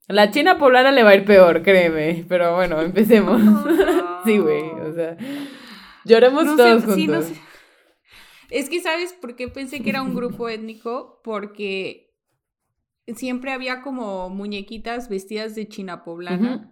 [0.08, 2.26] La china poblana le va a ir peor, créeme.
[2.28, 3.42] Pero bueno, empecemos.
[4.26, 4.64] sí, güey.
[4.64, 5.18] O sea,
[6.06, 7.26] lloremos No todos sé, sí, no juntos.
[7.36, 7.42] sé.
[8.52, 11.20] Es que, ¿sabes por qué pensé que era un grupo étnico?
[11.24, 12.14] Porque
[13.16, 16.72] siempre había como muñequitas vestidas de china poblana.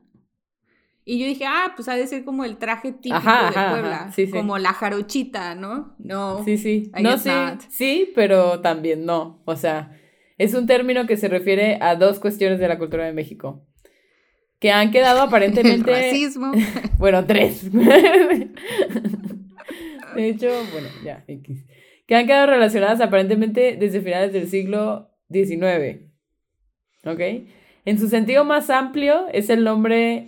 [1.05, 3.95] Y yo dije, ah, pues ha de ser como el traje típico Ajá, de Puebla.
[4.03, 4.31] ajá, sí, sí.
[4.31, 5.95] Como la jarochita, ¿no?
[5.99, 6.41] No.
[6.45, 6.91] Sí, sí.
[7.01, 7.29] No, sí,
[7.69, 9.41] sí, pero también no.
[9.43, 9.91] O sea,
[10.37, 13.65] es un término que se refiere a dos cuestiones de la cultura de México.
[14.59, 15.91] Que han quedado aparentemente.
[15.91, 16.51] racismo.
[16.97, 17.69] Bueno, tres.
[20.15, 21.65] De hecho, bueno, ya, X.
[22.05, 26.01] Que han quedado relacionadas aparentemente desde finales del siglo XIX.
[27.05, 27.19] ¿Ok?
[27.85, 30.27] En su sentido más amplio, es el nombre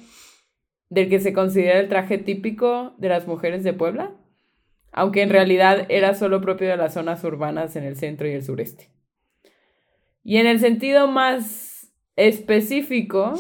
[0.89, 4.11] del que se considera el traje típico de las mujeres de Puebla,
[4.91, 8.43] aunque en realidad era solo propio de las zonas urbanas en el centro y el
[8.43, 8.89] sureste.
[10.25, 13.35] Y en el sentido más específico,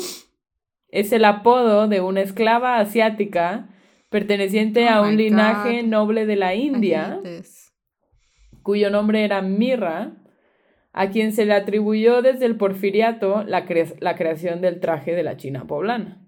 [0.89, 3.69] es el apodo de una esclava asiática
[4.09, 5.87] perteneciente Oh a un linaje God.
[5.89, 7.19] noble de la India,
[8.61, 10.13] cuyo nombre era Mirra,
[10.93, 15.23] a quien se le atribuyó desde el porfiriato la, cre- la creación del traje de
[15.23, 16.21] la China poblana.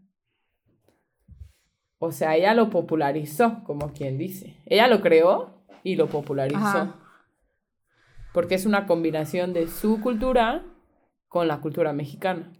[1.99, 4.57] O sea, ella lo popularizó, como quien dice.
[4.65, 6.57] Ella lo creó y lo popularizó.
[6.59, 6.95] Ajá.
[8.37, 10.63] Porque es una combinación de su cultura
[11.27, 12.53] con la cultura mexicana.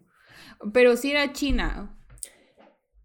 [0.74, 1.96] Pero sí era China.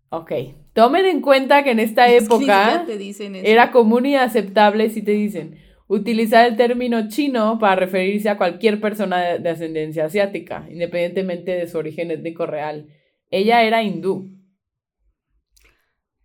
[0.09, 0.33] Ok,
[0.73, 5.11] tomen en cuenta que en esta época te dicen era común y aceptable si te
[5.11, 11.51] dicen utilizar el término chino para referirse a cualquier persona de, de ascendencia asiática, independientemente
[11.51, 12.89] de su origen étnico real.
[13.29, 14.31] Ella era hindú,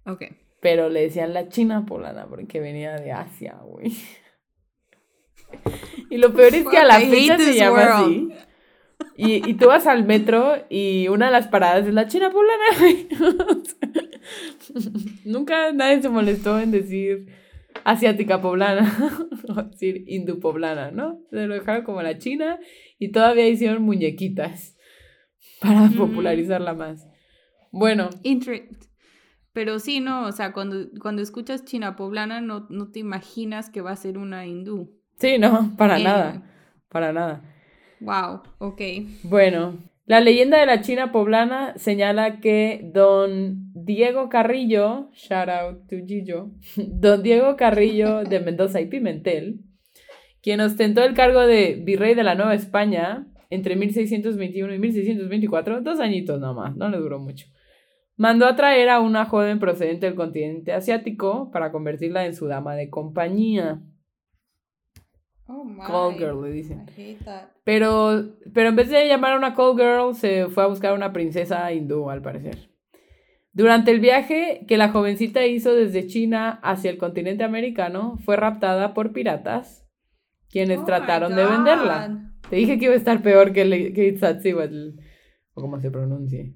[0.06, 0.24] Ok.
[0.62, 3.92] pero le decían la china poblana porque venía de Asia, güey.
[6.10, 8.32] Y lo peor es que a la I fecha se llama world.
[8.32, 8.46] así.
[9.18, 12.64] Y, y tú vas al metro y una de las paradas es la china poblana,
[15.26, 17.28] Nunca nadie se molestó en decir
[17.84, 18.94] asiática poblana
[19.50, 21.20] o decir hindú poblana, ¿no?
[21.30, 22.60] Se lo dejaron como la china
[23.00, 24.76] y todavía hicieron muñequitas
[25.62, 25.98] para Mm.
[25.98, 27.08] popularizarla más.
[27.72, 28.70] Bueno, Inter-
[29.54, 33.82] Pero sí, no, o sea, cuando, cuando escuchas China poblana no, no te imaginas que
[33.82, 34.97] va a ser una hindú.
[35.18, 36.04] Sí, no, para Eh.
[36.04, 36.44] nada,
[36.90, 37.42] para nada.
[38.00, 38.82] Wow, ok.
[39.24, 45.98] Bueno, la leyenda de la China poblana señala que don Diego Carrillo, shout out to
[46.06, 49.60] Gillo, don Diego Carrillo de Mendoza y Pimentel,
[50.42, 56.00] quien ostentó el cargo de virrey de la Nueva España entre 1621 y 1624, dos
[56.00, 57.48] añitos nomás, no le duró mucho,
[58.18, 62.76] mandó a traer a una joven procedente del continente asiático para convertirla en su dama
[62.76, 63.82] de compañía.
[65.48, 65.80] Oh my.
[65.86, 66.86] Call girl, le dicen.
[66.90, 67.50] I hate that.
[67.64, 70.96] Pero, pero en vez de llamar a una call girl, se fue a buscar a
[70.96, 72.70] una princesa hindú, al parecer.
[73.54, 78.94] Durante el viaje que la jovencita hizo desde China hacia el continente americano, fue raptada
[78.94, 79.88] por piratas,
[80.50, 82.32] quienes Oh trataron de venderla.
[82.50, 85.00] Te dije que iba a estar peor que, le- que Itzatzihuatl,
[85.54, 86.54] o como se pronuncie.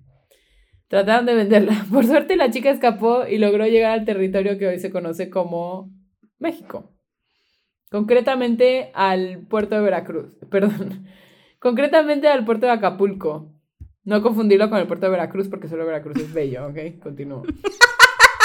[0.88, 1.86] Trataron de venderla.
[1.92, 5.90] Por suerte la chica escapó y logró llegar al territorio que hoy se conoce como
[6.38, 6.91] México.
[7.92, 10.38] Concretamente al puerto de Veracruz.
[10.50, 11.06] Perdón.
[11.60, 13.52] Concretamente al puerto de Acapulco.
[14.04, 17.04] No confundirlo con el puerto de Veracruz porque solo Veracruz es bello, ¿ok?
[17.04, 17.44] Continúo.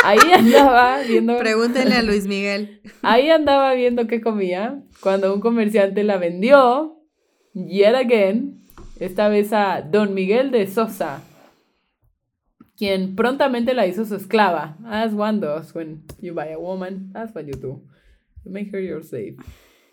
[0.05, 1.39] Ahí andaba viendo...
[1.39, 2.83] Pregúntenle a Luis Miguel.
[3.03, 7.01] Ahí andaba viendo qué comía cuando un comerciante la vendió,
[7.55, 8.67] yet again,
[9.01, 11.23] esta vez a Don Miguel de Sosa,
[12.77, 14.77] quien prontamente la hizo su esclava.
[14.85, 17.83] As one does when you buy a woman, that's what you do.
[18.47, 19.37] Make her your slave.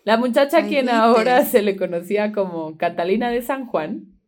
[0.04, 4.20] La muchacha, quien ahora se le conocía como Catalina de San Juan,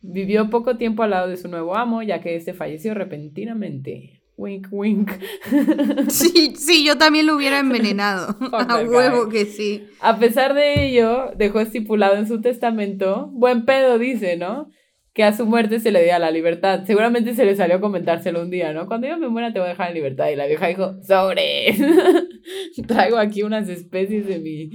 [0.00, 4.22] vivió poco tiempo al lado de su nuevo amo, ya que este falleció repentinamente.
[4.36, 5.10] Wink, wink.
[6.08, 8.36] Sí, sí, yo también lo hubiera envenenado.
[8.52, 9.88] A huevo que sí.
[10.00, 14.68] A pesar de ello, dejó estipulado en su testamento, buen pedo dice, ¿no?
[15.16, 16.84] Que a su muerte se le diera la libertad.
[16.84, 18.86] Seguramente se le salió a comentárselo un día, ¿no?
[18.86, 20.28] Cuando yo me muera te voy a dejar en libertad.
[20.28, 21.74] Y la vieja dijo, sobre.
[22.86, 24.70] Traigo aquí unas especies de mi...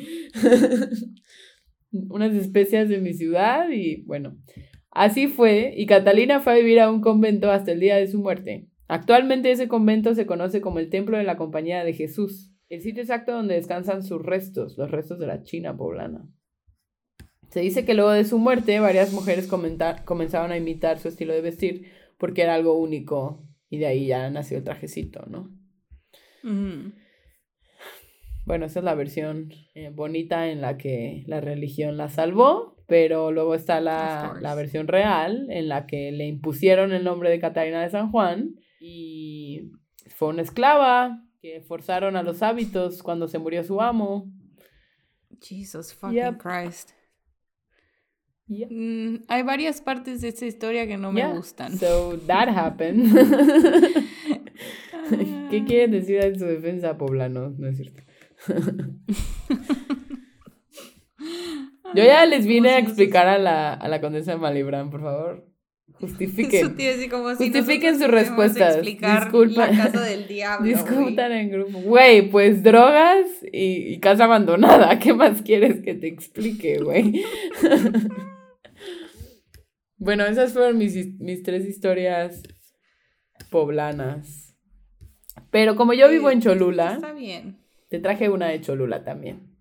[2.10, 4.36] unas especias de mi ciudad y bueno.
[4.90, 8.20] Así fue, y Catalina fue a vivir a un convento hasta el día de su
[8.20, 8.68] muerte.
[8.88, 13.04] Actualmente ese convento se conoce como el Templo de la Compañía de Jesús, el sitio
[13.04, 16.28] exacto donde descansan sus restos, los restos de la China poblana.
[17.52, 21.42] Se dice que luego de su muerte varias mujeres comenzaron a imitar su estilo de
[21.42, 25.50] vestir porque era algo único y de ahí ya nació el trajecito, ¿no?
[28.46, 33.32] Bueno, esa es la versión eh, bonita en la que la religión la salvó, pero
[33.32, 37.82] luego está la, la versión real en la que le impusieron el nombre de Catarina
[37.82, 39.72] de San Juan y
[40.08, 44.32] fue una esclava que forzaron a los hábitos cuando se murió su amo.
[45.42, 46.38] Jesus fucking Yep.
[46.38, 46.92] Christ.
[48.54, 48.68] Yeah.
[48.70, 51.78] Mm, hay varias partes de esta historia que no me Yeah, gustan.
[51.78, 53.10] So that happened.
[55.50, 57.58] ¿Qué quieren decir en su defensa, poblanos?
[57.58, 58.02] No es cierto.
[61.94, 65.46] Yo ya les vine a explicar a la, a la condesa de Malibran, por favor.
[66.00, 66.66] Justifiquen.
[66.66, 68.76] Eso te iba a decir como si Justifiquen sus respuestas.
[68.76, 69.68] explicar Disculpa.
[69.68, 70.72] La casa del diablo.
[70.72, 70.74] güey.
[70.74, 71.80] Discutan en grupo.
[71.80, 74.98] Güey, pues drogas y, y casa abandonada.
[75.00, 77.24] ¿Qué más quieres que te explique, güey?
[80.02, 82.42] bueno, esas fueron mis, mis tres historias
[83.52, 84.58] poblanas.
[85.52, 87.60] Pero como yo vivo en Está Cholula, bien.
[87.88, 89.56] te traje una de Cholula también.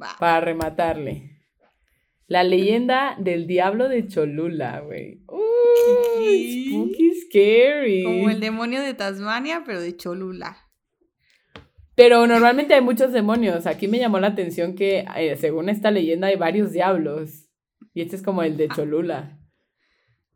[0.00, 0.14] Va.
[0.20, 1.40] Para rematarle.
[2.28, 5.24] La leyenda del diablo de Cholula, güey.
[5.26, 8.04] Spooky scary.
[8.04, 10.56] Como el demonio de Tasmania, pero de Cholula.
[11.96, 13.66] Pero normalmente hay muchos demonios.
[13.66, 17.48] Aquí me llamó la atención que, eh, según esta leyenda, hay varios diablos.
[17.92, 19.40] Y este es como el de Cholula.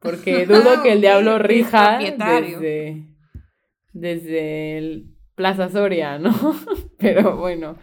[0.00, 3.06] Porque dudo que el diablo rija desde,
[3.92, 6.34] desde el Plaza Soria, ¿no?
[6.98, 7.76] Pero bueno.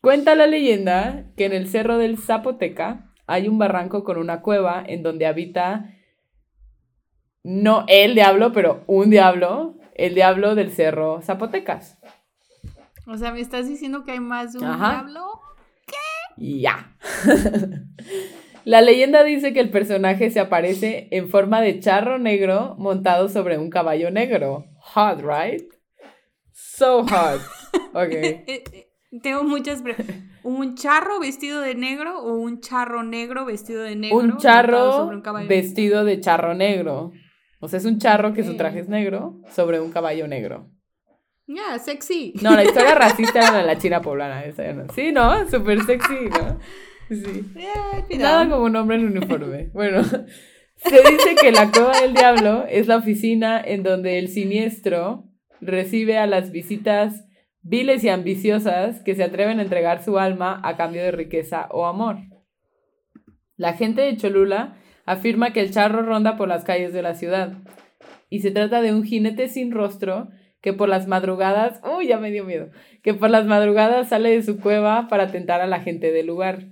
[0.00, 4.84] Cuenta la leyenda que en el cerro del Zapoteca hay un barranco con una cueva
[4.86, 5.90] en donde habita
[7.42, 11.98] no el diablo, pero un diablo, el diablo del cerro Zapotecas.
[13.06, 14.90] O sea, ¿me estás diciendo que hay más de un Ajá.
[14.90, 15.40] diablo?
[16.36, 16.96] Y ya.
[18.64, 23.58] La leyenda dice que el personaje se aparece en forma de charro negro montado sobre
[23.58, 24.64] un caballo negro.
[24.80, 25.62] Hot, right?
[26.52, 27.40] So hot.
[27.92, 28.12] Ok.
[29.22, 30.16] Tengo muchas preguntas.
[30.42, 34.16] ¿Un charro vestido de negro o un charro negro vestido de negro?
[34.16, 37.12] Un charro un vestido de charro negro.
[37.60, 40.68] O sea, es un charro que su traje es negro sobre un caballo negro.
[41.46, 42.34] Ya, sexy.
[42.42, 44.44] No, la historia racista era la china poblana.
[44.44, 44.92] esa no.
[44.94, 45.48] Sí, ¿no?
[45.48, 46.58] Súper sexy, ¿no?
[47.08, 48.16] Sí.
[48.18, 49.70] Nada como un hombre en uniforme.
[49.72, 50.02] Bueno,
[50.76, 55.24] se dice que la cueva del diablo es la oficina en donde el siniestro
[55.60, 57.24] recibe a las visitas
[57.62, 61.86] viles y ambiciosas que se atreven a entregar su alma a cambio de riqueza o
[61.86, 62.18] amor.
[63.56, 67.54] La gente de Cholula afirma que el charro ronda por las calles de la ciudad
[68.28, 70.28] y se trata de un jinete sin rostro
[70.60, 72.70] que por las madrugadas, uy, ya me dio miedo,
[73.02, 76.68] que por las madrugadas sale de su cueva para tentar a la gente del lugar.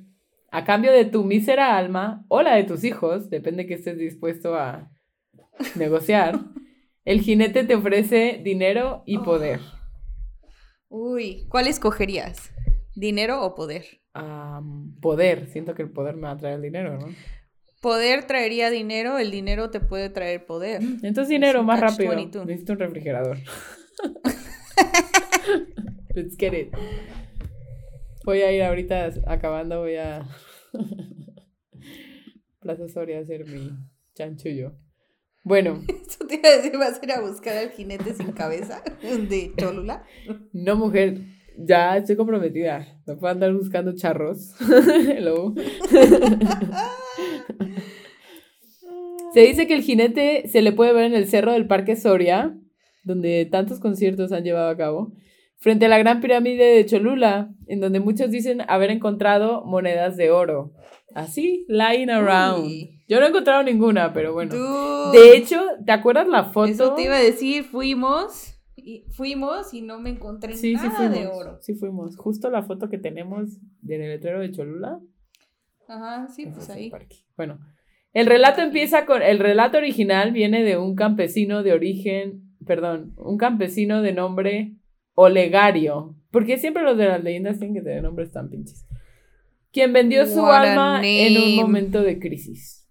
[0.55, 4.55] A cambio de tu mísera alma o la de tus hijos, depende que estés dispuesto
[4.55, 4.93] a
[5.77, 6.39] negociar,
[7.07, 9.61] el jinete te ofrece dinero y poder.
[10.91, 12.53] Uy, ¿cuál escogerías?
[12.95, 14.03] ¿Dinero o poder?
[15.01, 17.07] Poder, siento que el poder me va a traer el dinero, ¿no?
[17.81, 20.83] Poder traería dinero, el dinero te puede traer poder.
[20.83, 22.15] Entonces dinero, más rápido.
[22.15, 22.47] 22.
[22.47, 23.39] Necesito un refrigerador.
[26.15, 26.75] Let's get it.
[28.25, 30.25] Voy a ir ahorita acabando, voy a
[32.61, 33.71] Plaza Soria a hacer mi
[34.15, 34.75] chanchullo.
[35.43, 38.83] Bueno, Eso te iba a decir, vas a ir a buscar al jinete sin cabeza
[39.29, 40.05] de Cholula.
[40.53, 41.19] no mujer,
[41.59, 43.01] ya estoy comprometida.
[43.07, 44.55] No puedo andar buscando charros.
[44.61, 45.55] Hello.
[49.35, 52.57] Se dice que el jinete se le puede ver en el cerro del Parque Soria,
[53.03, 55.13] donde tantos conciertos han llevado a cabo,
[55.63, 60.31] frente a la Gran Pirámide de Cholula, en donde muchos dicen haber encontrado monedas de
[60.31, 60.73] oro.
[61.15, 62.67] Así, lying around.
[62.67, 63.05] Uy.
[63.09, 64.55] Yo no he encontrado ninguna, pero bueno.
[64.55, 66.71] Dude, De hecho, ¿te acuerdas la foto?
[66.71, 70.91] eso te iba a decir, fuimos, y fuimos y no me encontré Sí, sí nada
[70.91, 71.15] fuimos.
[71.15, 71.59] de oro.
[71.61, 72.17] Sí fuimos.
[72.17, 74.99] Justo la foto que tenemos del letrero de Cholula.
[75.87, 76.91] Ajá, sí, pues ahí.
[77.37, 77.59] Bueno,
[78.13, 79.23] el relato empieza con.
[79.23, 82.43] El relato original viene de un campesino de origen.
[82.67, 84.73] Perdón, un campesino de nombre
[85.15, 86.17] Olegario.
[86.31, 88.87] Porque siempre los de las leyendas tienen que tener nombres tan pinches.
[89.71, 92.89] Quien vendió su What alma en un momento de crisis.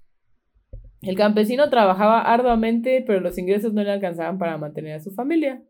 [1.01, 5.63] El campesino trabajaba arduamente, pero los ingresos no le alcanzaban para mantener a su familia.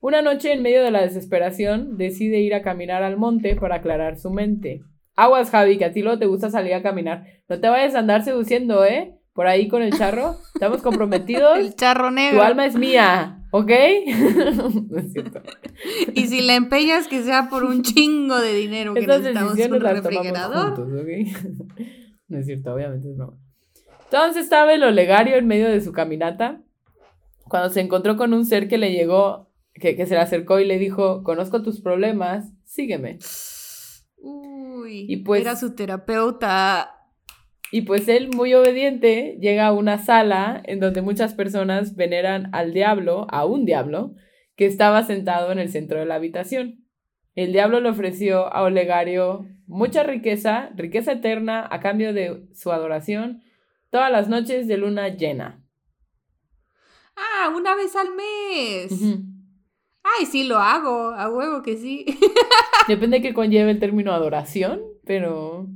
[0.00, 4.16] Una noche, en medio de la desesperación, decide ir a caminar al monte para aclarar
[4.16, 4.82] su mente.
[5.16, 7.26] Aguas, Javi, que a ti luego te gusta salir a caminar.
[7.48, 9.17] No te vayas a andar seduciendo, ¿eh?
[9.38, 10.34] Por ahí con el charro.
[10.54, 11.60] Estamos comprometidos.
[11.60, 12.42] El charro Tu negro.
[12.42, 13.70] alma es mía, ¿ok?
[14.90, 15.40] no es cierto.
[16.12, 19.80] Y si la empeñas, que sea por un chingo de dinero que Estas necesitamos un
[19.80, 20.74] refrigerador.
[20.74, 21.86] juntos, ¿ok?
[22.28, 23.34] no es cierto, obviamente broma.
[24.06, 26.60] Entonces estaba el olegario en medio de su caminata
[27.44, 30.64] cuando se encontró con un ser que le llegó, que, que se le acercó y
[30.64, 33.20] le dijo, conozco tus problemas, sígueme.
[34.16, 36.96] Uy, Y pues- era su terapeuta.
[37.70, 42.72] Y pues él, muy obediente, llega a una sala en donde muchas personas veneran al
[42.72, 44.14] diablo, a un diablo,
[44.56, 46.84] que estaba sentado en el centro de la habitación.
[47.34, 53.42] El diablo le ofreció a Olegario mucha riqueza, riqueza eterna, a cambio de su adoración,
[53.90, 55.62] todas las noches de luna llena.
[57.14, 59.00] Ah, una vez al mes.
[60.02, 61.10] Ay, sí, lo hago.
[61.10, 62.06] A huevo que sí.
[62.88, 65.68] Depende que conlleve el término adoración, pero...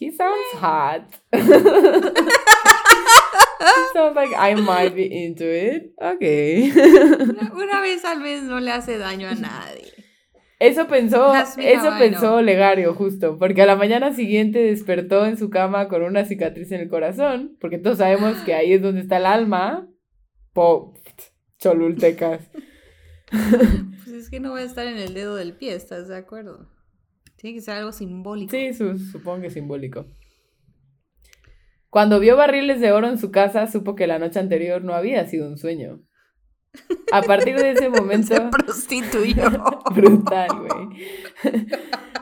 [0.00, 1.02] He sounds hot.
[1.30, 1.42] He
[3.92, 5.92] sounds like I might be into it.
[6.00, 6.72] Okay.
[6.72, 9.92] Una, una vez al mes no le hace daño a nadie.
[10.58, 12.36] Eso pensó, eso pensó.
[12.36, 16.80] Olegario, justo, porque a la mañana siguiente despertó en su cama con una cicatriz en
[16.80, 19.86] el corazón, porque todos sabemos que ahí es donde está el alma.
[20.54, 20.94] Po,
[21.58, 22.50] cholultecas.
[23.30, 26.70] Pues es que no va a estar en el dedo del pie, ¿estás de acuerdo?
[27.40, 28.50] Tiene que ser algo simbólico.
[28.50, 30.06] Sí, su- supongo que simbólico.
[31.88, 35.26] Cuando vio barriles de oro en su casa, supo que la noche anterior no había
[35.26, 36.00] sido un sueño.
[37.10, 38.34] A partir de ese momento...
[38.34, 39.44] Se prostituyó.
[39.94, 41.00] Brutal, güey.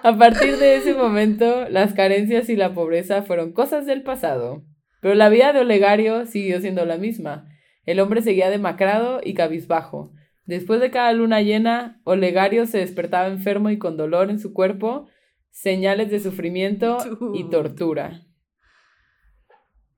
[0.02, 4.62] A partir de ese momento, las carencias y la pobreza fueron cosas del pasado.
[5.02, 7.46] Pero la vida de Olegario siguió siendo la misma.
[7.84, 10.12] El hombre seguía demacrado y cabizbajo.
[10.48, 15.06] Después de cada luna llena, Olegario se despertaba enfermo y con dolor en su cuerpo,
[15.50, 16.96] señales de sufrimiento
[17.34, 18.22] y tortura.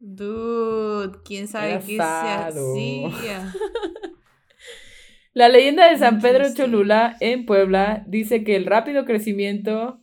[0.01, 3.53] Dude, quién sabe Era qué se hacía.
[5.35, 6.47] La leyenda de San Pedro.
[6.53, 10.01] Cholula en Puebla dice que el rápido crecimiento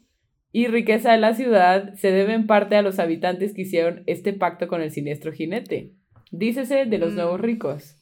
[0.53, 4.31] y riqueza de la ciudad se debe en parte a los habitantes que hicieron este
[4.31, 5.91] pacto con el siniestro jinete.
[6.31, 7.15] Dícese de los Mm.
[7.15, 7.96] nuevos ricos.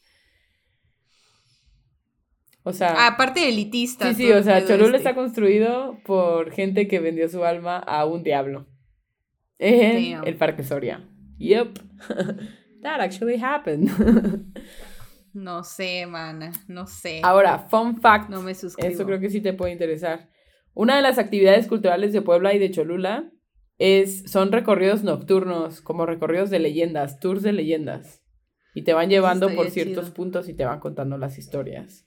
[2.68, 4.08] O sea, Aparte elitista.
[4.08, 4.96] sí, sí, o sea, Cholula este.
[4.96, 8.66] está construido por gente que vendió su alma a un diablo.
[9.60, 10.26] En Damn.
[10.26, 11.08] el Parque Soria.
[11.38, 11.78] Yep.
[12.82, 13.88] That actually happened.
[15.32, 17.20] No sé, mana, no sé.
[17.22, 18.30] Ahora, fun fact.
[18.30, 18.90] no me suscribo.
[18.90, 20.30] Esto creo que sí te puede interesar.
[20.72, 23.30] Una de las actividades culturales de Puebla y de Cholula
[23.76, 28.22] es, son recorridos nocturnos, como recorridos de leyendas, tours de leyendas.
[28.74, 30.14] Y te van llevando por ciertos chido.
[30.14, 32.05] puntos y te van contando las historias.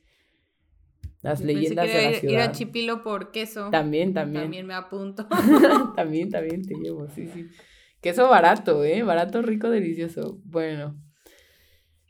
[1.21, 2.41] Las Yo pensé leyendas que de la ir- Ir ciudad.
[2.45, 3.69] a Chipilo por queso.
[3.71, 4.43] También, también.
[4.43, 5.27] También me apunto.
[5.95, 7.47] también, también te llevo, sí, sí.
[8.01, 9.03] Queso barato, ¿eh?
[9.03, 10.39] Barato, rico, delicioso.
[10.45, 10.95] Bueno.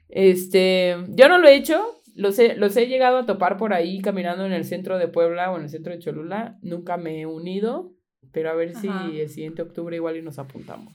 [0.08, 1.84] Este, yo no lo he hecho,
[2.16, 5.52] los he, los he llegado a topar por ahí caminando en el centro de Puebla
[5.52, 6.58] o en el centro de Cholula.
[6.62, 7.94] Nunca me he unido,
[8.32, 8.88] pero a ver si
[9.20, 10.94] el siguiente octubre igual y nos apuntamos.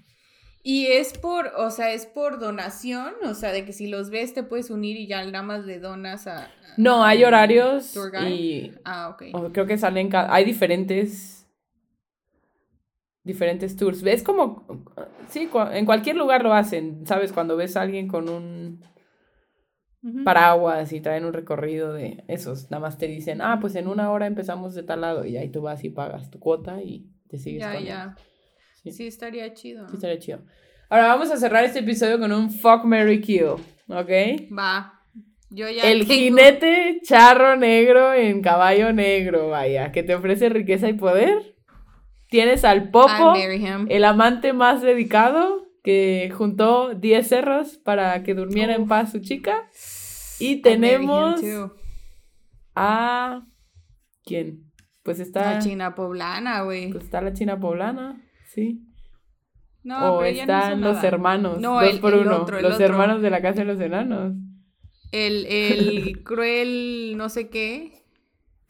[0.67, 4.33] Y es por, o sea, es por donación, o sea, de que si los ves
[4.33, 6.39] te puedes unir y ya nada más le donas a...
[6.45, 6.49] a-
[6.79, 7.95] No, hay horarios
[8.27, 9.23] y Ah, ok.
[9.35, 11.47] o creo que salen, ca- hay diferentes,
[13.25, 14.03] diferentes tours.
[14.05, 14.65] Es como,
[15.29, 17.33] sí, en cualquier lugar lo hacen, ¿sabes?
[17.33, 18.83] Cuando ves a alguien con un
[20.25, 24.11] paraguas y traen un recorrido de esos, nada más te dicen, ah, pues en una
[24.11, 27.37] hora empezamos de tal lado y ahí tú vas y pagas tu cuota y te
[27.39, 28.17] sigues Ya, con ya.
[28.85, 28.93] Sí.
[28.93, 29.89] Sí, estaría chido.
[29.89, 30.43] Sí, estaría chido.
[30.89, 33.45] Ahora vamos a cerrar este episodio con un fuck, Mary kill,
[33.89, 34.11] ¿ok?
[34.57, 35.01] Va.
[35.51, 40.89] Yo ya El tengo- jinete charro negro en caballo negro, vaya, que te ofrece riqueza
[40.89, 41.55] y poder.
[42.29, 43.35] Tienes al Popo,
[43.89, 49.69] el amante más dedicado, que juntó 10 cerros para que durmiera en paz su chica.
[50.41, 51.41] Y tenemos
[52.75, 53.47] a...
[54.25, 54.73] ¿Quién?
[55.03, 56.91] Pues está, La china poblana, güey.
[56.91, 58.21] pues está la china poblana,
[58.55, 58.81] sí.
[59.83, 61.09] No, o pero no están los nada.
[61.09, 62.87] hermanos, No, dos el- por el uno, otro, los otro.
[62.87, 64.33] hermanos de la casa de los enanos.
[65.13, 67.93] El, el cruel no sé qué.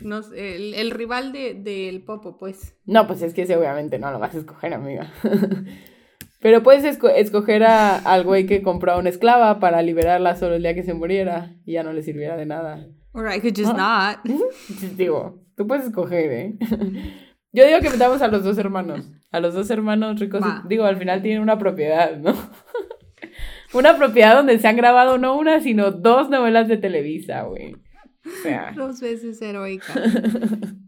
[0.03, 2.77] No el, el rival de, del Popo, pues.
[2.85, 5.13] No, pues es que ese obviamente no lo vas a escoger, amiga.
[6.41, 10.57] Pero puedes esco- escoger a- al güey que compró a una esclava para liberarla solo
[10.57, 12.87] el día que se muriera y ya no le sirviera de nada.
[13.13, 14.19] Or I could just not.
[14.97, 16.59] Digo, tú puedes escoger, ¿eh?
[17.55, 19.09] Yo digo que metamos a los dos hermanos.
[19.31, 20.43] A los dos hermanos ricos.
[20.43, 20.65] Va.
[20.69, 22.35] digo, al final tienen una propiedad, ¿no?
[23.73, 27.75] una propiedad donde se han grabado no una, sino dos novelas de Televisa, güey.
[27.75, 28.73] O sea.
[28.77, 29.93] Dos veces heroica.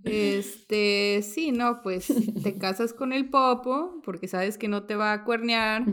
[0.05, 2.13] Este, sí, no, pues
[2.43, 5.85] te casas con el Popo porque sabes que no te va a cuernear,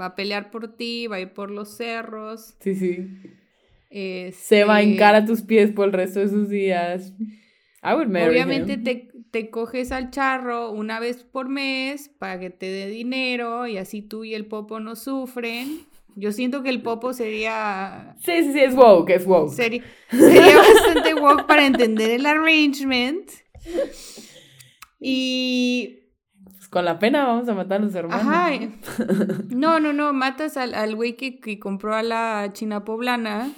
[0.00, 2.56] va a pelear por ti, va a ir por los cerros.
[2.60, 3.06] Sí, sí.
[3.90, 7.14] Este, Se va a hincar a tus pies por el resto de sus días.
[7.82, 8.84] I would marry Obviamente him.
[8.84, 13.76] te, te coges al charro una vez por mes para que te dé dinero y
[13.76, 15.80] así tú y el Popo no sufren.
[16.14, 19.50] Yo siento que el Popo sería Sí, sí, sí, es woke, es woke.
[19.52, 23.28] Seri- sería bastante woke para entender el arrangement.
[24.98, 25.98] Y.
[26.56, 28.26] Pues con la pena vamos a matar a los hermanos.
[28.26, 28.52] Ajá.
[29.50, 29.80] ¿no?
[29.80, 30.14] No, no.
[30.14, 33.52] Matas al, al güey que, que compró a la china poblana.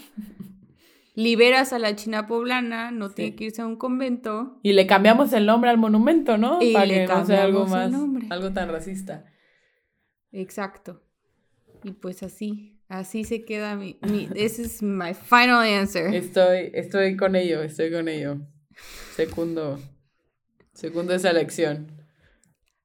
[1.19, 2.93] Liberas a la china poblana.
[2.93, 4.61] No tiene que irse a un convento.
[4.63, 6.63] Y le cambiamos el nombre al monumento, ¿no?
[6.63, 7.93] Y Para le que no sea algo más,
[8.31, 9.25] algo tan racista.
[10.31, 11.03] Exacto.
[11.83, 12.79] Y pues así.
[12.89, 13.99] Así se queda mi.
[14.09, 16.15] mi ese es my final answer.
[16.15, 18.39] Estoy, estoy con ello, estoy con ello.
[19.17, 19.81] Secundo,
[20.73, 21.91] secundo esa elección.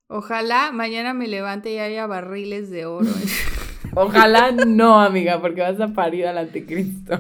[0.08, 3.12] Ojalá mañana me levante y haya barriles de oro.
[3.96, 7.18] Ojalá no, amiga, porque vas a parir al anticristo.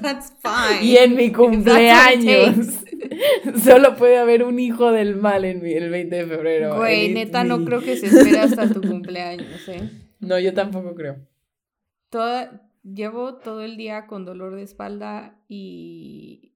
[0.00, 0.82] That's fine.
[0.82, 2.80] Y en mi cumpleaños.
[3.62, 6.76] Solo puede haber un hijo del mal en mi, el 20 de febrero.
[6.76, 9.90] Güey, it's neta, no creo que se espere hasta tu cumpleaños, ¿eh?
[10.20, 11.16] No, yo tampoco creo.
[12.08, 16.52] Toda, llevo todo el día con dolor de espalda y...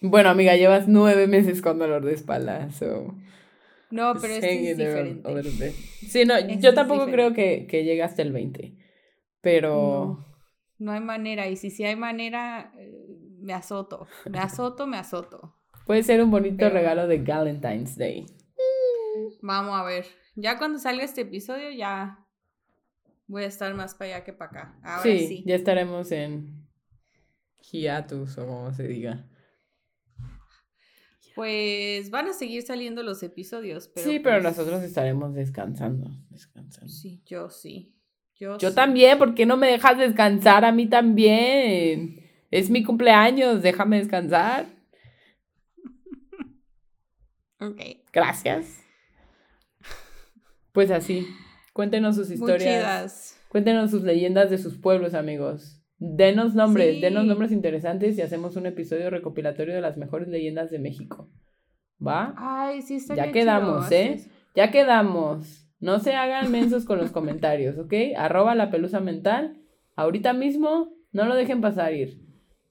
[0.00, 3.14] Bueno, amiga, llevas nueve meses con dolor de espalda, so...
[3.90, 5.32] No, pero este es diferente.
[5.32, 5.74] bit.
[6.08, 8.76] Sí, no, Este yo tampoco creo que, que llegue hasta el 20.
[9.40, 10.24] Pero...
[10.78, 11.48] No hay manera.
[11.48, 13.06] Y si sí hay manera, eh,
[13.40, 14.06] me azoto.
[14.30, 15.56] Me azoto, me azoto.
[15.86, 18.26] Puede ser un bonito Pero- regalo de Valentine's Day.
[19.42, 20.06] Vamos a ver.
[20.36, 22.26] Ya cuando salga este episodio, ya
[23.26, 24.78] voy a estar más para allá que para acá.
[24.82, 25.44] Ahora sí, sí.
[25.46, 26.66] ya estaremos en
[27.70, 29.28] hiatus o como se diga.
[31.40, 33.88] Pues van a seguir saliendo los episodios.
[33.88, 36.10] Pero sí, pero pues, nosotros estaremos descansando.
[36.28, 36.92] descansando.
[36.92, 37.94] Sí, yo sí.
[38.38, 38.74] Yo, Yo sí.
[38.74, 42.28] también, ¿por qué no me dejas descansar a mí también?
[42.50, 44.66] Es mi cumpleaños, déjame descansar.
[47.58, 47.80] Ok.
[48.12, 48.78] Gracias.
[50.72, 51.26] Pues así,
[51.72, 52.60] cuéntenos sus historias.
[52.62, 53.40] chidas.
[53.48, 55.79] Cuéntenos sus leyendas de sus pueblos, amigos.
[56.02, 57.00] Denos nombres, Sí.
[57.02, 61.28] denos nombres interesantes y hacemos un episodio recopilatorio de las mejores leyendas de México.
[62.04, 62.32] ¿Va?
[62.38, 64.18] Ay, sí, está Ya quedamos, ¿eh?
[64.56, 65.68] Ya quedamos.
[65.78, 67.92] No se hagan mensos con los comentarios, ¿ok?
[68.16, 69.60] Arroba la pelusa mental.
[69.94, 72.18] Ahorita mismo, no lo dejen pasar ir.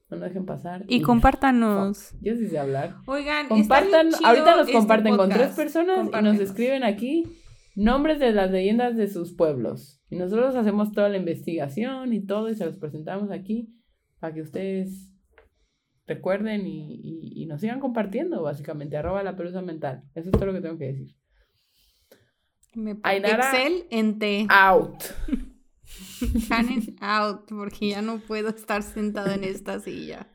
[0.09, 0.85] No lo dejen pasar.
[0.87, 1.03] Y ir.
[1.03, 2.15] compártanos.
[2.21, 2.95] Yo sí sé hablar.
[3.05, 7.25] Oigan, está Compartan, bien ahorita nos este comparten con tres personas y nos escriben aquí
[7.75, 9.98] nombres de las leyendas de sus pueblos.
[10.09, 13.69] Y nosotros hacemos toda la investigación y todo y se los presentamos aquí
[14.19, 15.13] para que ustedes
[16.07, 18.97] recuerden y, y- y nos sigan compartiendo, básicamente.
[18.97, 20.03] Arroba la pelusa mental.
[20.15, 21.15] Eso es todo lo que tengo que decir.
[22.73, 24.47] Me Ainara- Excel en T.
[24.49, 25.03] Out.
[26.49, 30.27] Canen out, porque ya no puedo estar sentada en esta silla.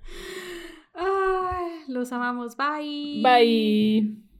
[0.95, 2.57] Ay, los amamos.
[2.57, 3.23] Bye.
[3.23, 4.34] Bye.